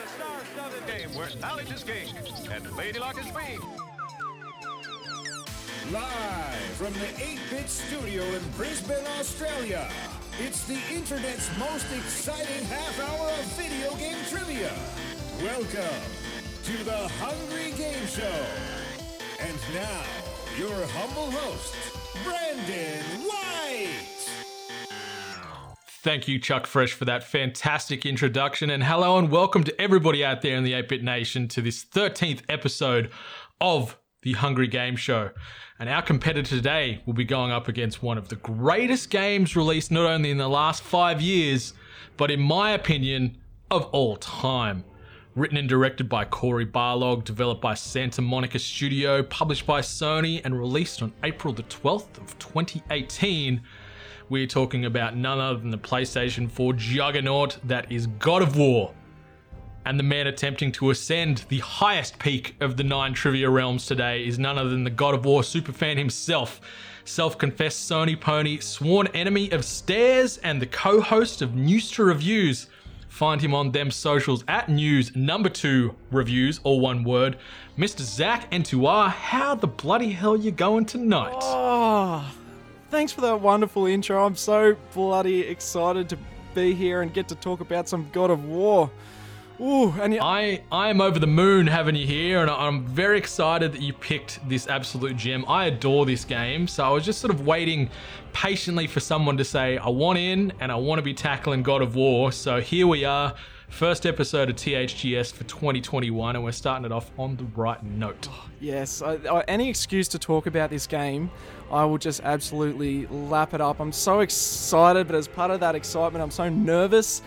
[0.00, 2.08] the star-studded game where knowledge is king
[2.52, 3.60] and Lady Luck is queen.
[5.92, 9.86] Live from the 8-Bit Studio in Brisbane, Australia,
[10.38, 14.72] it's the internet's most exciting half hour of video game trivia.
[15.42, 16.00] Welcome
[16.64, 18.44] to the Hungry Game Show.
[19.40, 20.02] And now,
[20.56, 21.74] your humble host,
[22.24, 23.29] Brendan.
[26.02, 28.70] Thank you, Chuck Fresh, for that fantastic introduction.
[28.70, 31.84] And hello and welcome to everybody out there in the 8 Bit Nation to this
[31.84, 33.10] 13th episode
[33.60, 35.28] of the Hungry Game Show.
[35.78, 39.90] And our competitor today will be going up against one of the greatest games released
[39.90, 41.74] not only in the last five years,
[42.16, 43.36] but in my opinion,
[43.70, 44.84] of all time.
[45.34, 50.58] Written and directed by Cory Barlog, developed by Santa Monica Studio, published by Sony, and
[50.58, 53.60] released on April the 12th of 2018
[54.30, 58.94] we're talking about none other than the PlayStation 4 juggernaut that is God of War.
[59.84, 64.24] And the man attempting to ascend the highest peak of the nine trivia realms today
[64.24, 66.60] is none other than the God of War superfan himself,
[67.04, 72.04] self confessed Sony pony, sworn enemy of stairs, and the co host of News to
[72.04, 72.68] Reviews.
[73.08, 77.36] Find him on them socials at news number two reviews, all one word.
[77.76, 78.02] Mr.
[78.02, 81.34] Zac Entua, how the bloody hell you going tonight?
[81.40, 82.32] Oh,
[82.90, 84.24] thanks for that wonderful intro.
[84.24, 86.18] I'm so bloody excited to
[86.54, 88.90] be here and get to talk about some God of War.
[89.60, 93.18] Ooh, and yeah, I I am over the moon having you here, and I'm very
[93.18, 95.44] excited that you picked this absolute gem.
[95.46, 97.90] I adore this game, so I was just sort of waiting
[98.32, 101.82] patiently for someone to say I want in and I want to be tackling God
[101.82, 102.32] of War.
[102.32, 103.34] So here we are,
[103.68, 108.30] first episode of THGS for 2021, and we're starting it off on the right note.
[108.60, 111.30] yes, I, I, any excuse to talk about this game,
[111.70, 113.80] I will just absolutely lap it up.
[113.80, 117.22] I'm so excited, but as part of that excitement, I'm so nervous.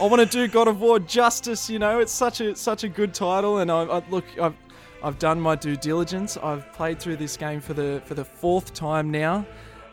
[0.00, 1.68] I want to do God of War justice.
[1.68, 4.54] You know, it's such a such a good title, and I, I look, I've
[5.02, 6.36] I've done my due diligence.
[6.36, 9.46] I've played through this game for the for the fourth time now.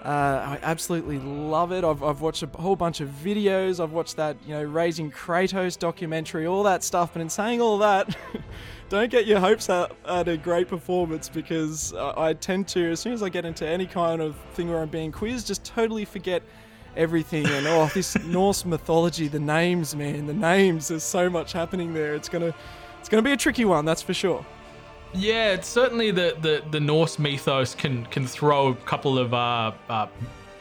[0.05, 1.83] Uh, I absolutely love it.
[1.83, 3.83] I've, I've watched a whole bunch of videos.
[3.83, 7.13] I've watched that, you know, Raising Kratos documentary, all that stuff.
[7.13, 8.15] But in saying all that,
[8.89, 12.99] don't get your hopes up at a great performance because I, I tend to, as
[12.99, 16.05] soon as I get into any kind of thing where I'm being quizzed, just totally
[16.05, 16.43] forget
[16.95, 17.47] everything.
[17.47, 20.89] And oh, this Norse mythology, the names, man, the names.
[20.89, 22.13] There's so much happening there.
[22.13, 22.53] It's gonna,
[22.99, 24.45] it's gonna be a tricky one, that's for sure.
[25.13, 29.71] Yeah, it's certainly the, the, the Norse mythos can can throw a couple of uh,
[29.89, 30.07] uh,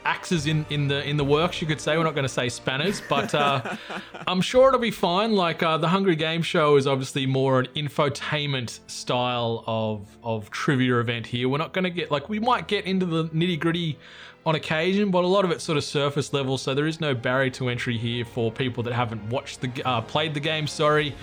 [0.04, 1.60] axes in, in the in the works.
[1.60, 3.76] You could say we're not going to say spanners, but uh,
[4.26, 5.32] I'm sure it'll be fine.
[5.34, 11.00] Like uh, the Hungry Game Show is obviously more an infotainment style of of trivia
[11.00, 11.48] event here.
[11.48, 13.98] We're not going to get like we might get into the nitty gritty
[14.46, 16.58] on occasion, but a lot of it's sort of surface level.
[16.58, 20.00] So there is no barrier to entry here for people that haven't watched the uh,
[20.02, 20.66] played the game.
[20.66, 21.14] Sorry.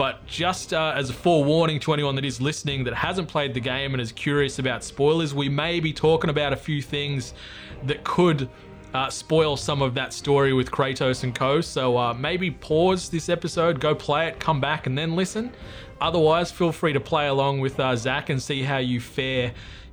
[0.00, 3.60] But just uh, as a forewarning to anyone that is listening that hasn't played the
[3.60, 7.34] game and is curious about spoilers, we may be talking about a few things
[7.82, 8.48] that could
[8.94, 11.60] uh, spoil some of that story with Kratos and Co.
[11.60, 15.52] So uh, maybe pause this episode, go play it, come back, and then listen.
[16.00, 19.52] Otherwise, feel free to play along with uh, Zac and see how you fare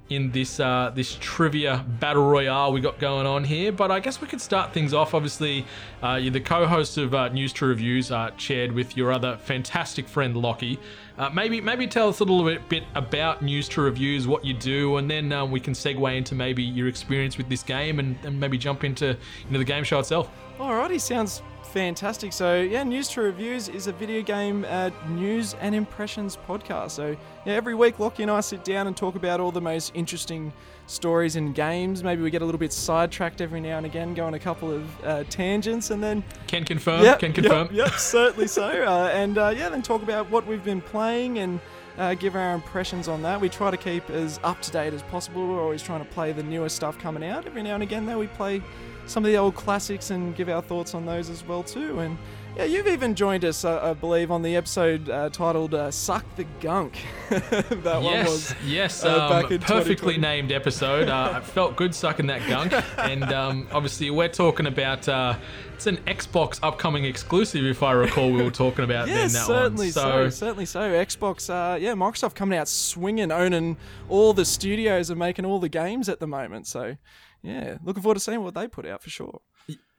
[0.09, 3.71] in this uh, this trivia battle royale we got going on here.
[3.71, 5.13] But I guess we could start things off.
[5.13, 5.65] Obviously,
[6.01, 10.07] uh, you're the co-host of uh, News to Reviews, uh, chaired with your other fantastic
[10.07, 10.79] friend Lockie.
[11.17, 14.53] Uh, maybe maybe tell us a little bit, bit about News to Reviews, what you
[14.53, 18.17] do, and then um, we can segue into maybe your experience with this game, and,
[18.23, 19.17] and maybe jump into
[19.47, 20.29] into the game show itself.
[20.59, 22.33] Alrighty, sounds fantastic.
[22.33, 26.91] So yeah, News to Reviews is a video game uh, news and impressions podcast.
[26.91, 29.91] So yeah, every week Lockie and I sit down and talk about all the most
[29.93, 30.51] interesting
[30.87, 32.03] stories in games.
[32.03, 34.71] Maybe we get a little bit sidetracked every now and again, go on a couple
[34.71, 37.03] of uh, tangents, and then Can confirm.
[37.03, 37.67] Yep, can confirm.
[37.67, 38.67] Yep, yep certainly so.
[38.67, 41.59] Uh, and uh, yeah, then talk about what we've been playing and
[41.97, 43.41] uh, give our impressions on that.
[43.41, 45.47] We try to keep as up to date as possible.
[45.47, 47.45] We're always trying to play the newest stuff coming out.
[47.45, 48.61] Every now and again, though, we play
[49.07, 51.99] some of the old classics and give our thoughts on those as well too.
[51.99, 52.17] And
[52.57, 56.25] yeah, you've even joined us, uh, I believe, on the episode uh, titled uh, "Suck
[56.35, 56.97] the Gunk."
[57.29, 61.07] that one was yes, uh, um, perfectly named episode.
[61.07, 65.35] Uh, I felt good sucking that gunk, and um, obviously we're talking about uh,
[65.75, 68.31] it's an Xbox upcoming exclusive, if I recall.
[68.31, 69.91] We were talking about Yeah, then that certainly one.
[69.91, 70.29] so.
[70.31, 70.79] Certainly so.
[70.79, 73.77] Xbox, uh, yeah, Microsoft coming out swinging, owning
[74.09, 76.65] all the studios and making all the games at the moment.
[76.65, 76.97] So,
[77.43, 79.41] yeah, looking forward to seeing what they put out for sure.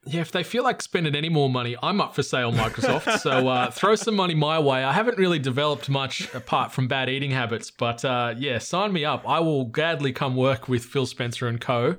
[0.07, 3.19] Yeah, if they feel like spending any more money, I'm up for sale, Microsoft.
[3.21, 4.83] so uh, throw some money my way.
[4.83, 9.05] I haven't really developed much apart from bad eating habits, but uh, yeah, sign me
[9.05, 9.29] up.
[9.29, 11.97] I will gladly come work with Phil Spencer and Co.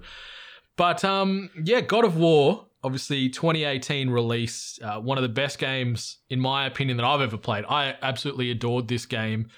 [0.76, 6.18] But um, yeah, God of War obviously 2018 release, uh, one of the best games
[6.30, 7.66] in my opinion that I've ever played.
[7.70, 9.50] I absolutely adored this game.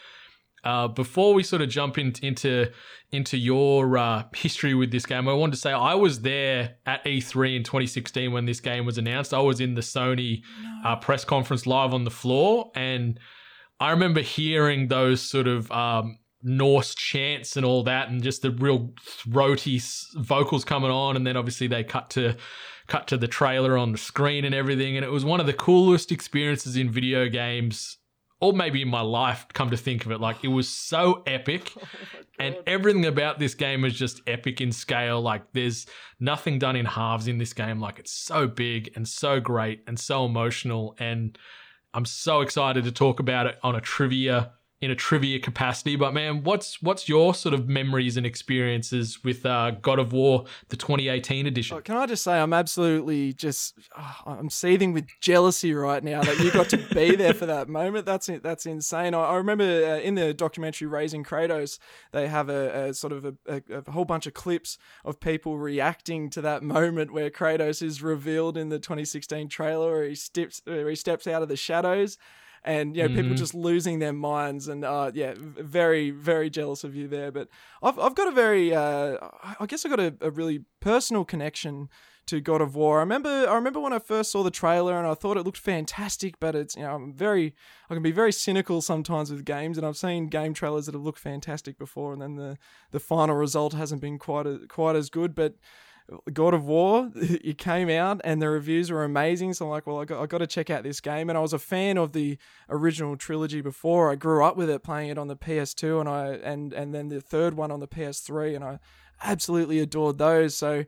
[0.63, 2.71] Uh, before we sort of jump in, into
[3.11, 7.03] into your uh, history with this game, I wanted to say I was there at
[7.03, 9.33] E3 in 2016 when this game was announced.
[9.33, 10.43] I was in the Sony
[10.85, 13.19] uh, press conference live on the floor, and
[13.79, 18.51] I remember hearing those sort of um, Norse chants and all that, and just the
[18.51, 19.81] real throaty
[20.15, 22.35] vocals coming on, and then obviously they cut to
[22.87, 25.53] cut to the trailer on the screen and everything, and it was one of the
[25.53, 27.97] coolest experiences in video games
[28.41, 31.73] or maybe in my life, come to think of it, like it was so epic.
[32.39, 35.21] Oh and everything about this game is just epic in scale.
[35.21, 35.85] Like there's
[36.19, 37.79] nothing done in halves in this game.
[37.79, 40.95] Like it's so big and so great and so emotional.
[40.97, 41.37] And
[41.93, 45.95] I'm so excited to talk about it on a trivia in a trivia capacity.
[45.95, 50.45] But man, what's what's your sort of memories and experiences with uh, God of War,
[50.69, 51.77] the 2018 edition?
[51.77, 56.23] Oh, Can I just say I'm absolutely just oh, I'm seething with jealousy right now
[56.23, 58.07] that you got to be there for that moment.
[58.07, 59.13] That's that's insane.
[59.13, 61.77] I, I remember uh, in the documentary Raising Kratos,
[62.11, 65.59] they have a, a sort of a, a, a whole bunch of clips of people
[65.59, 70.61] reacting to that moment where Kratos is revealed in the 2016 trailer, where he steps
[70.65, 72.17] where he steps out of the shadows.
[72.63, 73.37] And you know, people Mhm.
[73.37, 77.31] just losing their minds, and uh, yeah, very, very jealous of you there.
[77.31, 77.47] But
[77.81, 81.25] I've, I've got a very, uh, I- I guess I've got a, a really personal
[81.25, 81.89] connection
[82.27, 82.97] to God of War.
[82.97, 85.57] I remember I remember when I first saw the trailer and I thought it looked
[85.57, 87.55] fantastic, but it's you know I'm very
[87.89, 91.01] I can be very cynical sometimes with games, and I've seen game trailers that have
[91.01, 92.57] looked fantastic before, and then the
[92.91, 95.33] the final result hasn't been quite a, quite as good.
[95.33, 95.55] But
[96.33, 99.53] God of War, it came out and the reviews were amazing.
[99.53, 101.29] So I'm like, well, I got, I got to check out this game.
[101.29, 102.37] And I was a fan of the
[102.69, 104.11] original trilogy before.
[104.11, 107.09] I grew up with it, playing it on the PS2, and I and and then
[107.09, 108.79] the third one on the PS3, and I
[109.23, 110.55] absolutely adored those.
[110.57, 110.85] So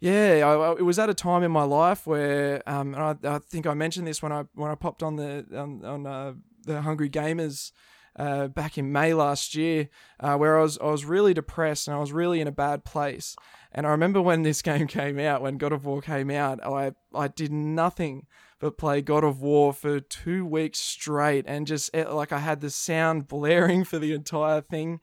[0.00, 3.38] yeah, I, I- it was at a time in my life where, um, I, I
[3.38, 6.32] think I mentioned this when I when I popped on the on, on uh,
[6.64, 7.70] the Hungry Gamers
[8.16, 9.88] uh, back in May last year,
[10.20, 12.84] uh, where I was I was really depressed and I was really in a bad
[12.84, 13.36] place.
[13.74, 16.92] And I remember when this game came out, when God of War came out, I
[17.14, 18.26] I did nothing
[18.60, 22.60] but play God of War for two weeks straight, and just eh, like I had
[22.60, 25.00] the sound blaring for the entire thing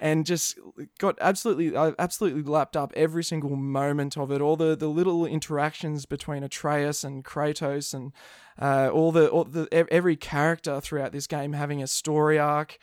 [0.00, 0.58] and just
[0.98, 4.40] got absolutely I absolutely lapped up every single moment of it.
[4.40, 8.12] All the the little interactions between Atreus and Kratos and
[8.58, 12.78] uh, all the all the every character throughout this game having a story arc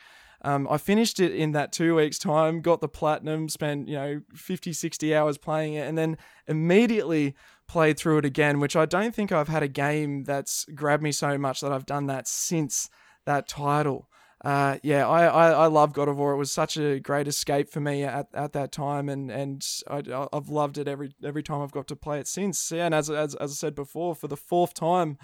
[0.46, 4.20] um, I finished it in that two weeks time got the platinum spent you know
[4.34, 6.16] 50 60 hours playing it and then
[6.46, 7.34] immediately
[7.66, 11.12] played through it again which I don't think I've had a game that's grabbed me
[11.12, 12.88] so much that I've done that since
[13.24, 14.08] that title
[14.44, 16.32] uh, yeah, I, I, I love God of War.
[16.32, 20.28] It was such a great escape for me at, at that time, and and I,
[20.32, 22.70] I've loved it every every time I've got to play it since.
[22.70, 25.16] Yeah, and as, as as I said before, for the fourth time,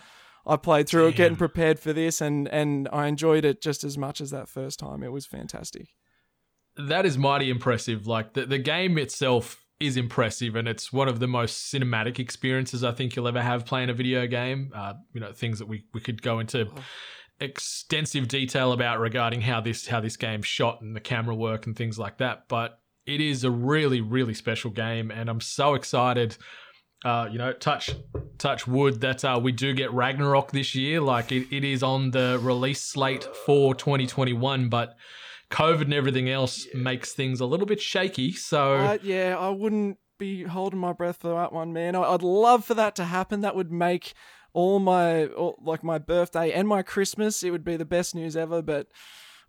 [0.47, 3.97] I played through it, getting prepared for this, and and I enjoyed it just as
[3.97, 5.03] much as that first time.
[5.03, 5.89] It was fantastic.
[6.77, 8.07] that is mighty impressive.
[8.07, 12.83] Like the, the game itself is impressive, and it's one of the most cinematic experiences
[12.85, 14.71] I think you'll ever have playing a video game.
[14.75, 16.69] Uh, you know, things that we, we could go into
[17.41, 21.77] extensive detail about regarding how this how this game's shot and the camera work and
[21.77, 22.49] things like that.
[22.49, 26.37] But it is a really really special game, and I'm so excited.
[27.05, 27.91] Uh, you know, touch
[28.39, 31.01] touch wood that uh, we do get Ragnarok this year.
[31.01, 34.97] Like it, it is on the release slate for 2021, but
[35.51, 38.33] COVID and everything else makes things a little bit shaky.
[38.33, 41.95] So Uh, yeah, I wouldn't be holding my breath for that one, man.
[41.97, 43.41] I'd love for that to happen.
[43.41, 44.13] That would make
[44.53, 47.43] all my all, like my birthday and my Christmas.
[47.43, 48.63] It would be the best news ever.
[48.63, 48.87] But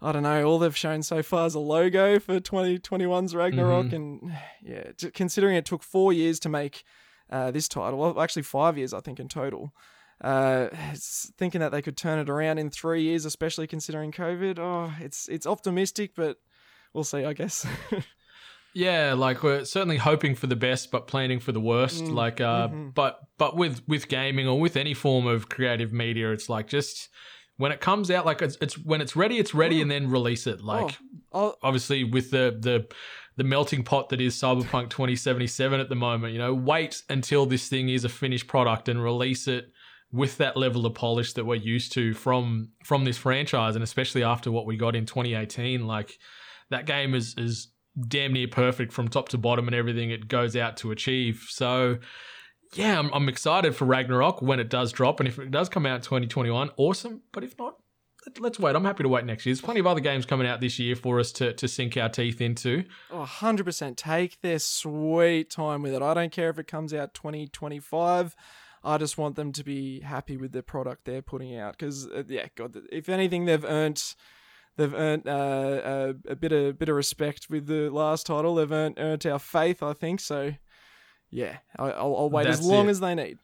[0.02, 0.44] I don't know.
[0.44, 5.66] All they've shown so far is a logo for 2021's Ragnarok, and yeah, considering it
[5.66, 6.84] took four years to make
[7.34, 9.74] uh, this title, well, actually five years, I think in total.
[10.22, 10.70] Uh,
[11.38, 14.60] thinking that they could turn it around in three years, especially considering COVID.
[14.60, 16.38] Oh, it's it's optimistic, but
[16.94, 17.26] we'll see.
[17.26, 17.66] I guess.
[18.76, 22.04] Yeah, like we're certainly hoping for the best, but planning for the worst.
[22.04, 22.90] Mm, like, uh, mm-hmm.
[22.90, 27.10] but but with with gaming or with any form of creative media, it's like just
[27.58, 30.48] when it comes out, like it's, it's when it's ready, it's ready, and then release
[30.48, 30.62] it.
[30.62, 30.98] Like,
[31.32, 32.88] oh, obviously with the the
[33.36, 37.68] the melting pot that is Cyberpunk 2077 at the moment, you know, wait until this
[37.68, 39.72] thing is a finished product and release it
[40.12, 44.24] with that level of polish that we're used to from from this franchise, and especially
[44.24, 46.20] after what we got in 2018, like
[46.70, 47.70] that game is is
[48.08, 51.46] damn near perfect from top to bottom and everything it goes out to achieve.
[51.50, 51.98] So
[52.76, 55.86] yeah, I'm, I'm excited for Ragnarok when it does drop, and if it does come
[55.86, 57.22] out in 2021, awesome.
[57.32, 57.76] But if not,
[58.40, 58.76] let's wait.
[58.76, 59.54] I'm happy to wait next year.
[59.54, 62.10] There's plenty of other games coming out this year for us to to sink our
[62.10, 62.84] teeth into.
[63.12, 66.02] Oh, 100% take their sweet time with it.
[66.02, 68.36] I don't care if it comes out 2025.
[68.84, 72.24] I just want them to be happy with the product they're putting out because uh,
[72.28, 74.02] yeah, God, if anything, they've earned
[74.76, 78.56] they've earned uh, a, a bit of bit of respect with the last title.
[78.56, 80.20] They've earned earned our faith, I think.
[80.20, 80.54] So
[81.30, 82.92] yeah, I, I'll, I'll wait as long it.
[82.92, 83.40] as they need.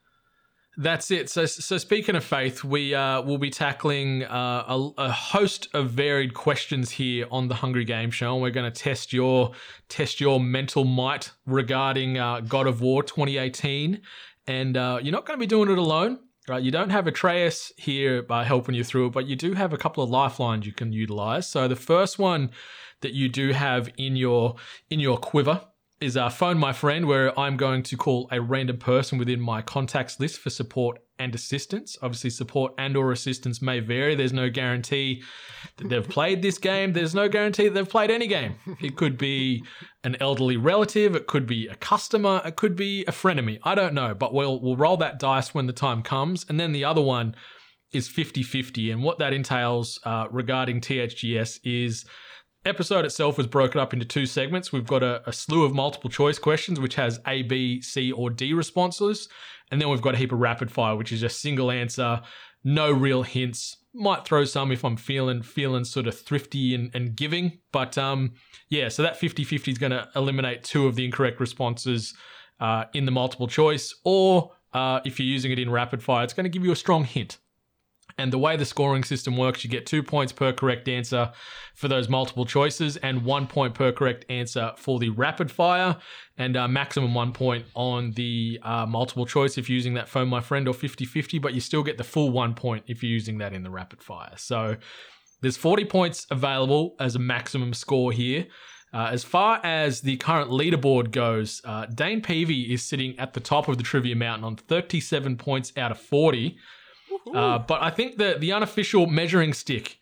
[0.82, 1.30] That's it.
[1.30, 5.90] So, so speaking of faith, we uh, will be tackling uh, a, a host of
[5.90, 9.52] varied questions here on the Hungry Game Show, and we're going to test your
[9.90, 14.00] test your mental might regarding uh, God of War 2018.
[14.48, 16.64] And uh, you're not going to be doing it alone, right?
[16.64, 19.78] You don't have Atreus here uh, helping you through it, but you do have a
[19.78, 21.46] couple of lifelines you can utilize.
[21.46, 22.52] So the first one
[23.02, 24.56] that you do have in your
[24.90, 25.60] in your quiver
[26.02, 29.62] is uh, phone my friend where i'm going to call a random person within my
[29.62, 31.98] contacts list for support and assistance.
[32.02, 34.16] Obviously support and or assistance may vary.
[34.16, 35.22] There's no guarantee
[35.78, 36.94] that they've played this game.
[36.94, 38.56] There's no guarantee that they've played any game.
[38.82, 39.64] It could be
[40.04, 41.16] an elderly relative.
[41.16, 42.42] It could be a customer.
[42.46, 43.60] It could be a frenemy.
[43.64, 46.46] I don't know but we'll we'll roll that dice when the time comes.
[46.48, 47.36] And then the other one
[47.92, 52.06] is 50-50 and what that entails uh, regarding thgs is
[52.66, 54.72] episode itself was broken up into two segments.
[54.72, 58.30] We've got a, a, slew of multiple choice questions, which has A, B, C, or
[58.30, 59.30] D responses.
[59.72, 62.22] And then we've got a heap of rapid fire, which is just single answer,
[62.64, 63.78] no real hints.
[63.94, 67.60] Might throw some if I'm feeling feeling sort of thrifty and, and giving.
[67.72, 68.34] But um,
[68.70, 72.14] yeah, so that 50-50 is going to eliminate two of the incorrect responses
[72.60, 73.96] uh, in the multiple choice.
[74.04, 76.76] Or uh, if you're using it in rapid fire, it's going to give you a
[76.76, 77.38] strong hint.
[78.20, 81.32] And the way the scoring system works, you get two points per correct answer
[81.74, 85.96] for those multiple choices and one point per correct answer for the rapid fire,
[86.38, 90.28] and uh, maximum one point on the uh, multiple choice if you're using that phone
[90.28, 93.12] my friend or 50 50, but you still get the full one point if you're
[93.12, 94.34] using that in the rapid fire.
[94.36, 94.76] So
[95.42, 98.48] there's 40 points available as a maximum score here.
[98.92, 103.40] Uh, as far as the current leaderboard goes, uh, Dane Peavy is sitting at the
[103.40, 106.58] top of the trivia mountain on 37 points out of 40.
[107.34, 109.98] Uh, but I think the the unofficial measuring stick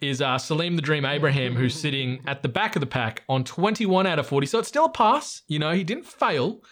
[0.00, 3.44] is uh, Salim the Dream Abraham, who's sitting at the back of the pack on
[3.44, 4.46] 21 out of 40.
[4.46, 5.42] So it's still a pass.
[5.46, 6.62] You know, he didn't fail,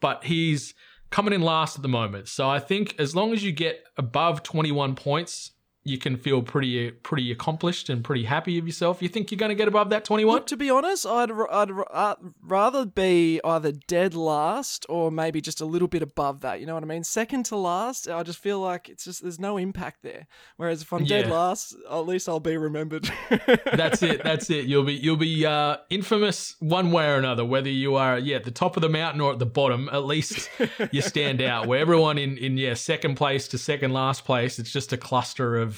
[0.00, 0.74] but he's
[1.10, 2.28] coming in last at the moment.
[2.28, 5.51] So I think as long as you get above 21 points,
[5.84, 9.02] you can feel pretty pretty accomplished and pretty happy of yourself.
[9.02, 10.34] You think you're going to get above that 21?
[10.34, 15.60] Look, to be honest, I'd, I'd uh, rather be either dead last or maybe just
[15.60, 16.60] a little bit above that.
[16.60, 17.02] You know what I mean?
[17.02, 20.26] Second to last, I just feel like it's just there's no impact there.
[20.56, 23.10] Whereas if I'm dead last, at least I'll be remembered.
[23.74, 24.22] That's it.
[24.22, 24.66] That's it.
[24.66, 28.44] You'll be you'll be uh, infamous one way or another, whether you are yeah at
[28.44, 29.88] the top of the mountain or at the bottom.
[29.92, 30.48] At least
[30.92, 31.66] you stand out.
[31.66, 35.56] Where everyone in in yeah second place to second last place, it's just a cluster
[35.56, 35.71] of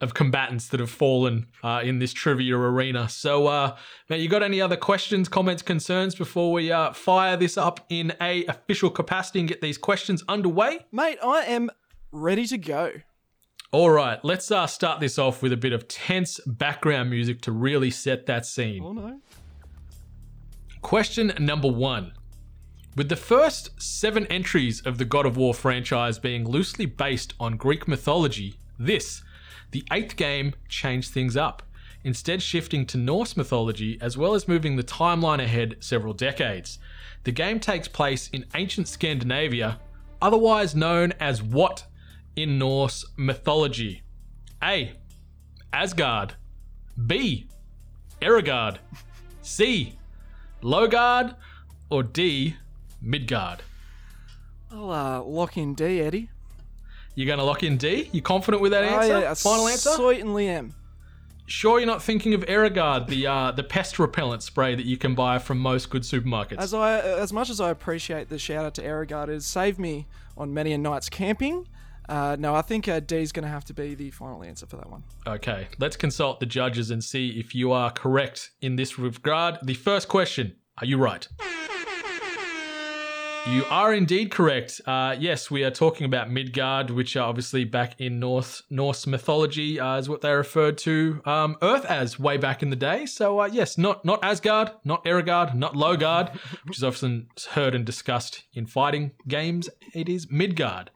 [0.00, 3.08] of combatants that have fallen uh, in this trivia arena.
[3.08, 3.76] So, uh,
[4.08, 8.12] man, you got any other questions, comments, concerns before we uh, fire this up in
[8.20, 10.86] a official capacity and get these questions underway?
[10.92, 11.70] Mate, I am
[12.12, 12.92] ready to go.
[13.72, 17.50] All right, let's uh, start this off with a bit of tense background music to
[17.50, 18.84] really set that scene.
[18.84, 19.20] Oh no.
[20.80, 22.12] Question number one.
[22.94, 27.56] With the first seven entries of the God of War franchise being loosely based on
[27.56, 29.23] Greek mythology, this,
[29.74, 31.60] the eighth game, changed things up,
[32.04, 36.78] instead shifting to Norse mythology as well as moving the timeline ahead several decades.
[37.24, 39.80] The game takes place in ancient Scandinavia,
[40.22, 41.86] otherwise known as what
[42.36, 44.02] in Norse mythology?
[44.62, 44.92] A.
[45.72, 46.34] Asgard.
[47.08, 47.48] B.
[48.22, 48.78] Aerogard.
[49.42, 49.98] C.
[50.62, 51.34] Logard.
[51.90, 52.54] Or D.
[53.02, 53.64] Midgard.
[54.70, 56.30] I'll uh, lock in D, Eddie.
[57.14, 58.08] You're going to lock in D?
[58.12, 59.16] You confident with that answer?
[59.16, 59.90] I, uh, Final answer?
[59.90, 60.74] Certainly am.
[61.46, 65.14] sure you're not thinking of Aerogard, the uh, the pest repellent spray that you can
[65.14, 66.58] buy from most good supermarkets.
[66.58, 70.06] As I, as much as I appreciate the shout out to Aerogard, it's saved me
[70.36, 71.68] on many a nights camping.
[72.08, 74.66] Uh, no, I think uh, D is going to have to be the final answer
[74.66, 75.04] for that one.
[75.26, 79.58] Okay, let's consult the judges and see if you are correct in this regard.
[79.62, 81.26] The first question Are you right?
[83.46, 84.80] You are indeed correct.
[84.86, 89.78] Uh, yes, we are talking about Midgard, which are obviously back in North Norse mythology
[89.78, 93.04] uh, is what they referred to um, Earth as way back in the day.
[93.04, 96.34] So uh, yes, not not Asgard, not Aerogard, not Logard,
[96.64, 99.68] which is often heard and discussed in fighting games.
[99.92, 100.90] It is Midgard.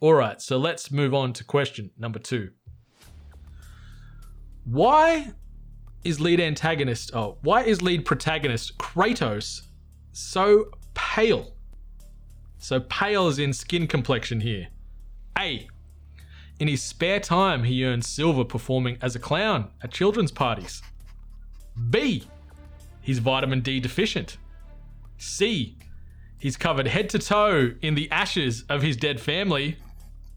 [0.00, 2.50] All right, so let's move on to question number two.
[4.66, 5.32] Why
[6.04, 7.14] is lead antagonist?
[7.14, 9.62] Oh, why is lead protagonist Kratos
[10.12, 11.53] so pale?
[12.64, 14.68] So pale as in skin complexion here.
[15.38, 15.68] A.
[16.58, 20.80] In his spare time, he earns silver performing as a clown at children's parties.
[21.90, 22.26] B.
[23.02, 24.38] He's vitamin D deficient.
[25.18, 25.76] C.
[26.38, 29.76] he's covered head to toe in the ashes of his dead family,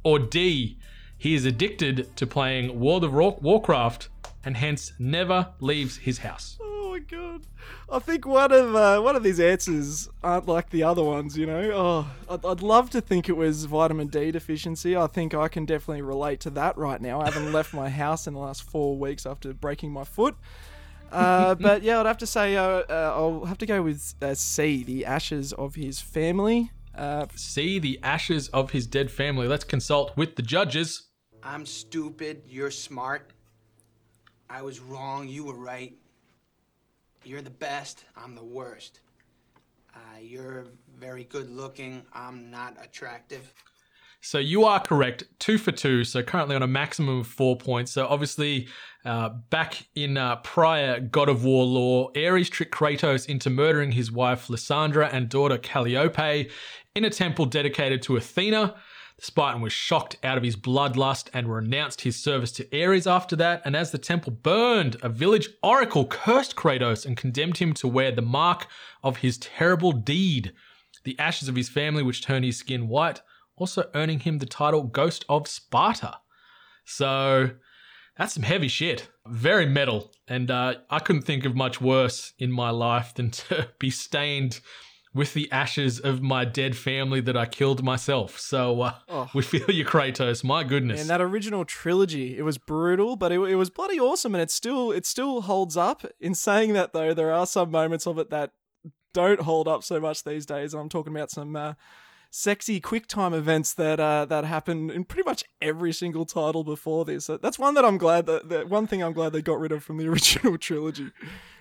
[0.03, 0.77] or D,
[1.17, 4.09] he is addicted to playing World of Warcraft
[4.43, 6.59] and hence never leaves his house.
[7.09, 7.41] My god!
[7.89, 11.37] I think one of uh, one of these answers aren't like the other ones.
[11.37, 14.95] You know, oh, I'd, I'd love to think it was vitamin D deficiency.
[14.95, 17.21] I think I can definitely relate to that right now.
[17.21, 20.35] I haven't left my house in the last four weeks after breaking my foot.
[21.11, 24.33] Uh, but yeah, I'd have to say uh, uh, I'll have to go with uh,
[24.33, 26.71] C, the ashes of his family.
[26.95, 29.47] Uh, See the ashes of his dead family.
[29.47, 31.07] Let's consult with the judges.
[31.43, 33.31] I'm stupid, you're smart.
[34.49, 35.93] I was wrong, you were right.
[37.27, 39.01] You're the best, I'm the worst.
[39.93, 40.67] Uh, you're
[40.97, 43.53] very good looking, I'm not attractive.
[44.21, 46.05] So you are correct, two for two.
[46.05, 47.91] So currently on a maximum of four points.
[47.91, 48.69] So obviously,
[49.03, 54.09] uh, back in uh, prior God of War lore, Ares tricked Kratos into murdering his
[54.09, 56.49] wife Lysandra and daughter Calliope
[56.95, 58.75] in a temple dedicated to Athena.
[59.17, 63.35] The Spartan was shocked out of his bloodlust and renounced his service to Ares after
[63.37, 63.61] that.
[63.65, 68.11] And as the temple burned, a village oracle cursed Kratos and condemned him to wear
[68.11, 68.67] the mark
[69.03, 70.53] of his terrible deed,
[71.03, 73.21] the ashes of his family, which turned his skin white
[73.57, 76.19] also earning him the title Ghost of Sparta.
[76.85, 77.51] So
[78.17, 79.09] that's some heavy shit.
[79.25, 80.13] Very metal.
[80.27, 84.59] And uh, I couldn't think of much worse in my life than to be stained
[85.17, 88.39] with the ashes of my dead family that I killed myself.
[88.39, 89.29] So uh, Oh.
[89.33, 90.43] we feel you, Kratos.
[90.43, 91.01] My goodness.
[91.01, 94.51] And that original trilogy, it was brutal, but it, it was bloody awesome, and it
[94.51, 96.05] still it still holds up.
[96.21, 98.51] In saying that, though, there are some moments of it that
[99.13, 100.73] don't hold up so much these days.
[100.73, 101.73] I'm talking about some uh,
[102.29, 107.25] sexy QuickTime events that uh, that happen in pretty much every single title before this.
[107.25, 109.71] So that's one that I'm glad that, that one thing I'm glad they got rid
[109.71, 111.11] of from the original trilogy.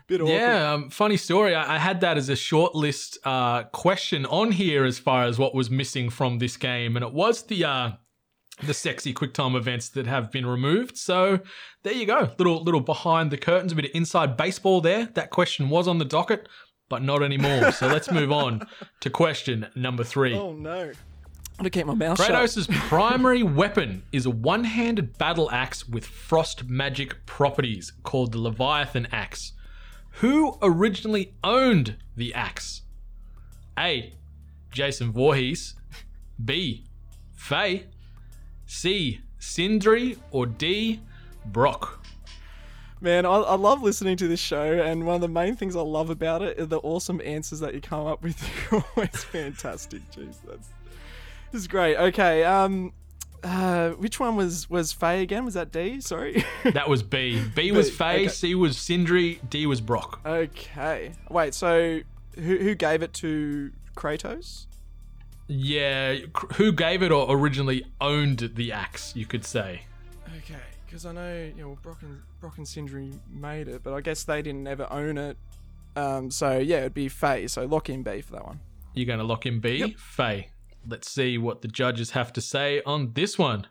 [0.09, 0.35] Bit awkward.
[0.35, 1.55] Yeah, um, funny story.
[1.55, 5.39] I, I had that as a short list uh, question on here as far as
[5.39, 7.91] what was missing from this game, and it was the uh,
[8.63, 10.97] the sexy QuickTime events that have been removed.
[10.97, 11.41] So
[11.83, 15.07] there you go, little little behind the curtains, a bit of inside baseball there.
[15.15, 16.49] That question was on the docket,
[16.89, 17.73] but not anymore.
[17.73, 18.67] so let's move on
[19.01, 20.35] to question number three.
[20.35, 20.93] Oh no.
[21.59, 22.31] I'm gonna keep my mouth shut.
[22.31, 28.39] Kratos' primary weapon is a one handed battle axe with frost magic properties called the
[28.39, 29.53] Leviathan Axe.
[30.21, 32.83] Who originally owned the axe?
[33.79, 34.15] A.
[34.71, 35.75] Jason Voorhees.
[36.43, 36.85] B.
[37.35, 37.85] Faye.
[38.65, 39.21] C.
[39.39, 40.17] Sindri.
[40.31, 41.01] Or D.
[41.45, 42.03] Brok.
[42.99, 45.83] Man, I, I love listening to this show, and one of the main things I
[45.83, 48.39] love about it are the awesome answers that you come up with.
[48.71, 50.01] They're always fantastic.
[50.13, 50.69] Jeez, that's
[51.53, 51.97] this is great.
[51.97, 52.95] Okay, um,
[53.47, 55.45] uh, which one was was Faye again?
[55.45, 56.01] Was that D?
[56.01, 56.45] Sorry.
[56.65, 57.43] That was B.
[57.55, 58.23] B was Faye.
[58.23, 58.29] okay.
[58.29, 59.41] C was Sindri.
[59.49, 60.21] D was Brok.
[60.27, 61.55] okay, wait.
[61.55, 62.01] So
[62.35, 64.67] who who gave it to Kratos?
[65.49, 66.17] Yeah,
[66.55, 69.83] who gave it or originally owned the axe, you could say.
[70.39, 70.55] Okay,
[70.85, 74.25] because I know you know Brok and Brok and Sindri made it, but I guess
[74.25, 75.37] they didn't ever own it.
[75.95, 77.47] Um, so yeah, it'd be Faye.
[77.47, 78.59] So lock in B for that one.
[78.93, 79.95] You're going to lock in B?
[79.99, 80.49] Faye.
[80.89, 83.67] Let's see what the judges have to say on this one.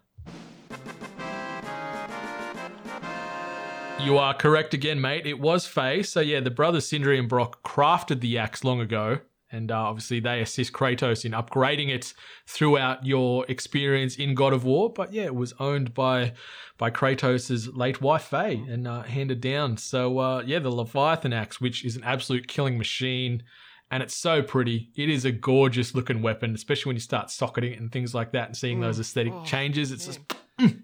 [4.01, 5.25] You are correct again, mate.
[5.25, 6.03] It was Faye.
[6.03, 9.19] So, yeah, the brothers Sindri and Brok crafted the axe long ago.
[9.49, 12.13] And uh, obviously, they assist Kratos in upgrading it
[12.45, 14.91] throughout your experience in God of War.
[14.91, 16.33] But yeah, it was owned by
[16.77, 19.77] by Kratos's late wife Faye and uh, handed down.
[19.77, 23.43] So uh, yeah, the Leviathan axe, which is an absolute killing machine,
[23.91, 24.91] and it's so pretty.
[24.95, 28.31] It is a gorgeous looking weapon, especially when you start socketing it and things like
[28.31, 29.01] that, and seeing those mm.
[29.01, 29.91] aesthetic oh, changes.
[29.91, 30.35] It's just mm.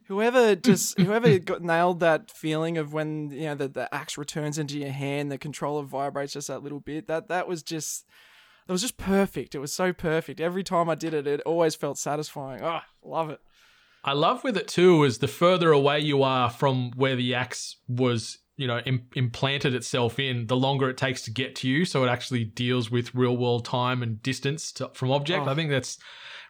[0.07, 0.61] Whoever mm.
[0.61, 4.77] just whoever got nailed that feeling of when you know the, the axe returns into
[4.77, 7.07] your hand, the controller vibrates just that little bit.
[7.07, 8.05] That that was just
[8.67, 9.55] it was just perfect.
[9.55, 10.39] It was so perfect.
[10.39, 12.61] Every time I did it, it always felt satisfying.
[12.63, 13.39] Ah, love it.
[14.03, 17.77] I love with it too is the further away you are from where the axe
[17.87, 21.85] was, you know, Im- implanted itself in, the longer it takes to get to you.
[21.85, 25.47] So it actually deals with real world time and distance to, from object.
[25.47, 25.51] Oh.
[25.51, 25.97] I think that's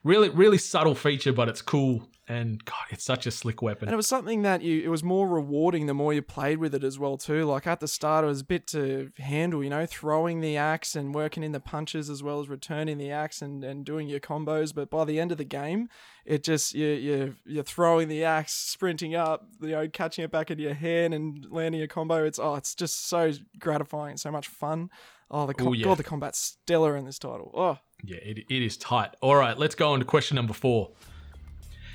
[0.04, 2.08] really, really subtle feature, but it's cool.
[2.28, 3.90] And God, it's such a slick weapon.
[3.90, 6.74] And it was something that you it was more rewarding the more you played with
[6.74, 7.44] it as well too.
[7.44, 10.96] Like at the start it was a bit to handle, you know, throwing the axe
[10.96, 14.22] and working in the punches as well as returning the axe and, and doing your
[14.22, 14.74] combos.
[14.74, 15.90] But by the end of the game,
[16.24, 20.52] it just you you you're throwing the axe, sprinting up, you know, catching it back
[20.52, 22.24] into your hand and landing a combo.
[22.24, 24.90] It's oh it's just so gratifying, so much fun.
[25.30, 25.86] Oh the com- Ooh, yeah.
[25.86, 27.52] God the combat's stellar in this title.
[27.54, 29.16] Oh Yeah, it, it is tight.
[29.22, 30.92] All right, let's go on to question number four.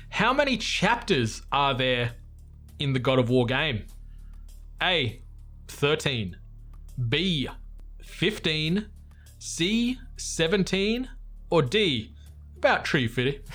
[0.09, 2.13] How many chapters are there
[2.79, 3.85] in the God of War game?
[4.81, 5.21] A.
[5.67, 6.37] 13.
[7.09, 7.49] B.
[8.01, 8.87] 15.
[9.39, 9.99] C.
[10.15, 11.09] 17.
[11.49, 12.13] Or D,
[12.57, 13.41] about Tree Fitty?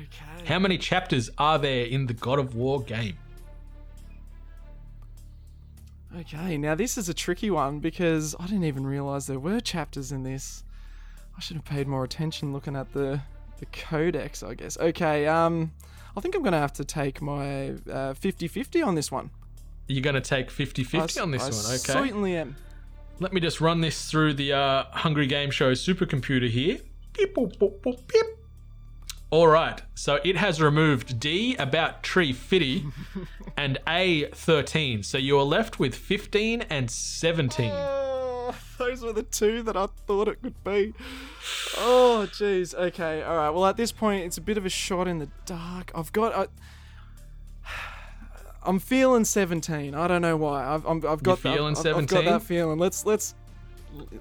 [0.00, 0.46] Okay.
[0.46, 3.18] How many chapters are there in the God of War game?
[6.16, 10.10] Okay, now this is a tricky one because I didn't even realize there were chapters
[10.10, 10.64] in this.
[11.36, 13.20] I should have paid more attention looking at the
[13.58, 14.78] the codex, I guess.
[14.78, 15.72] Okay, um
[16.16, 19.30] I think I'm going to have to take my uh, 50-50 on this one.
[19.86, 21.76] You're going to take 50 I on this I one, okay?
[21.76, 22.56] certainly am.
[23.20, 26.78] Let me just run this through the uh, Hungry Game Show supercomputer here.
[27.12, 28.26] Beep, boop, boop, boop, beep.
[29.30, 32.86] All right, so it has removed D about tree fitty
[33.58, 35.02] and A 13.
[35.02, 37.70] So you are left with 15 and 17.
[37.70, 40.94] Oh, those were the two that I thought it could be.
[41.76, 42.74] Oh, jeez.
[42.74, 43.50] Okay, all right.
[43.50, 45.92] Well, at this point, it's a bit of a shot in the dark.
[45.94, 46.34] I've got.
[46.34, 46.46] I,
[48.62, 49.94] I'm feeling 17.
[49.94, 50.64] I don't know why.
[50.64, 51.38] I've, I'm, I've got.
[51.38, 52.78] Feeling I've, I've got that feeling.
[52.78, 53.34] Let's let's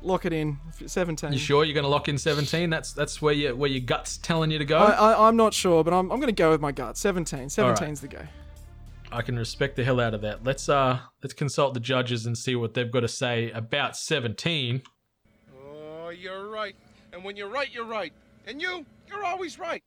[0.02, 0.58] lock it in.
[0.86, 1.34] 17.
[1.34, 2.70] You sure you're going to lock in 17?
[2.70, 4.78] That's that's where you where your guts telling you to go.
[4.78, 6.98] I, I, I, I'm not sure, but I'm, I'm going to go with my gut.
[6.98, 7.48] 17.
[7.48, 8.22] 17's the go.
[9.12, 10.44] I can respect the hell out of that.
[10.44, 14.82] Let's uh let's consult the judges and see what they've got to say about 17.
[15.56, 16.76] Oh, you're right.
[17.14, 18.14] And when you're right, you're right.
[18.46, 19.82] And you, you're always right.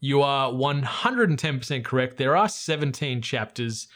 [0.00, 2.16] You are 110% correct.
[2.16, 3.88] There are 17 chapters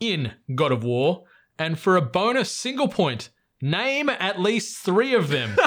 [0.00, 1.24] in God of War,
[1.58, 5.56] and for a bonus single point, name at least three of them.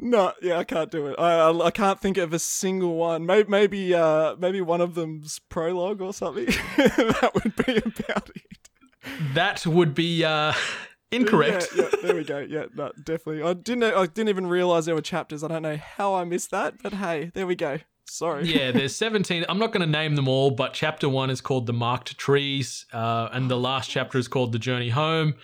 [0.00, 1.16] No, yeah, I can't do it.
[1.18, 3.26] I, I, I can't think of a single one.
[3.26, 6.46] Maybe maybe uh maybe one of them's prologue or something.
[6.76, 9.34] that would be about it.
[9.34, 10.52] that would be uh,
[11.10, 11.68] incorrect.
[11.74, 12.38] Yeah, yeah, there we go.
[12.38, 13.42] Yeah, no, definitely.
[13.42, 13.82] I didn't.
[13.82, 15.42] I didn't even realize there were chapters.
[15.42, 17.78] I don't know how I missed that, but hey, there we go.
[18.10, 18.46] Sorry.
[18.46, 19.44] yeah, there's 17.
[19.48, 22.86] I'm not going to name them all, but chapter one is called The Marked Trees,
[22.92, 25.34] uh, and the last chapter is called The Journey Home.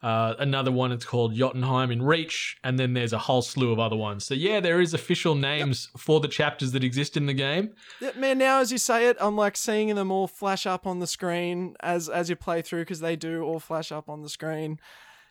[0.00, 3.80] Uh, another one it's called Jotunheim in Reach, and then there's a whole slew of
[3.80, 4.24] other ones.
[4.24, 7.70] So, yeah, there is official names for the chapters that exist in the game.
[8.00, 11.00] Yeah, man, now as you say it, I'm like seeing them all flash up on
[11.00, 14.28] the screen as as you play through because they do all flash up on the
[14.28, 14.78] screen.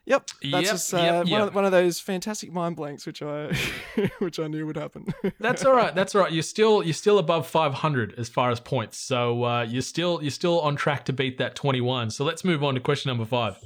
[0.08, 3.22] Yep, that's Yep, just uh, yep, One, of, one of those fantastic mind blanks which
[3.22, 3.54] I
[4.20, 5.14] which I knew would happen.
[5.42, 5.94] That's all right.
[5.94, 6.32] That's all right.
[6.32, 8.98] You're still you're still above 500 as far as points.
[8.98, 12.12] So uh, you're still you're still on track to beat that 21.
[12.12, 13.58] So let's move on to question number five.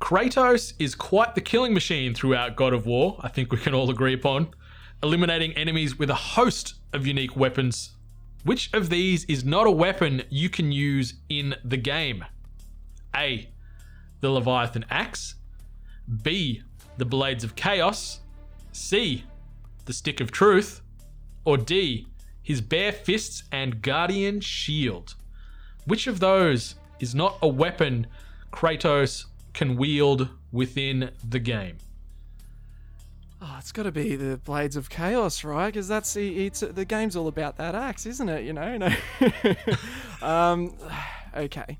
[0.00, 3.20] Kratos is quite the killing machine throughout God of War.
[3.20, 4.48] I think we can all agree upon,
[5.02, 7.90] eliminating enemies with a host of unique weapons.
[8.44, 12.24] Which of these is not a weapon you can use in the game?
[13.14, 13.50] A.
[14.20, 15.34] The Leviathan axe.
[16.22, 16.62] B.
[16.96, 18.20] The Blades of Chaos.
[18.72, 19.24] C.
[19.84, 20.80] The Stick of Truth.
[21.44, 22.06] Or D.
[22.42, 25.14] His bare fists and guardian shield.
[25.84, 28.06] Which of those is not a weapon
[28.52, 31.78] Kratos can wield within the game?
[33.40, 35.66] Oh, it's got to be the Blades of Chaos, right?
[35.66, 38.44] Because that's the it's the game's all about that axe, isn't it?
[38.44, 38.78] You know.
[40.20, 40.26] No.
[40.26, 40.74] um,
[41.36, 41.78] okay.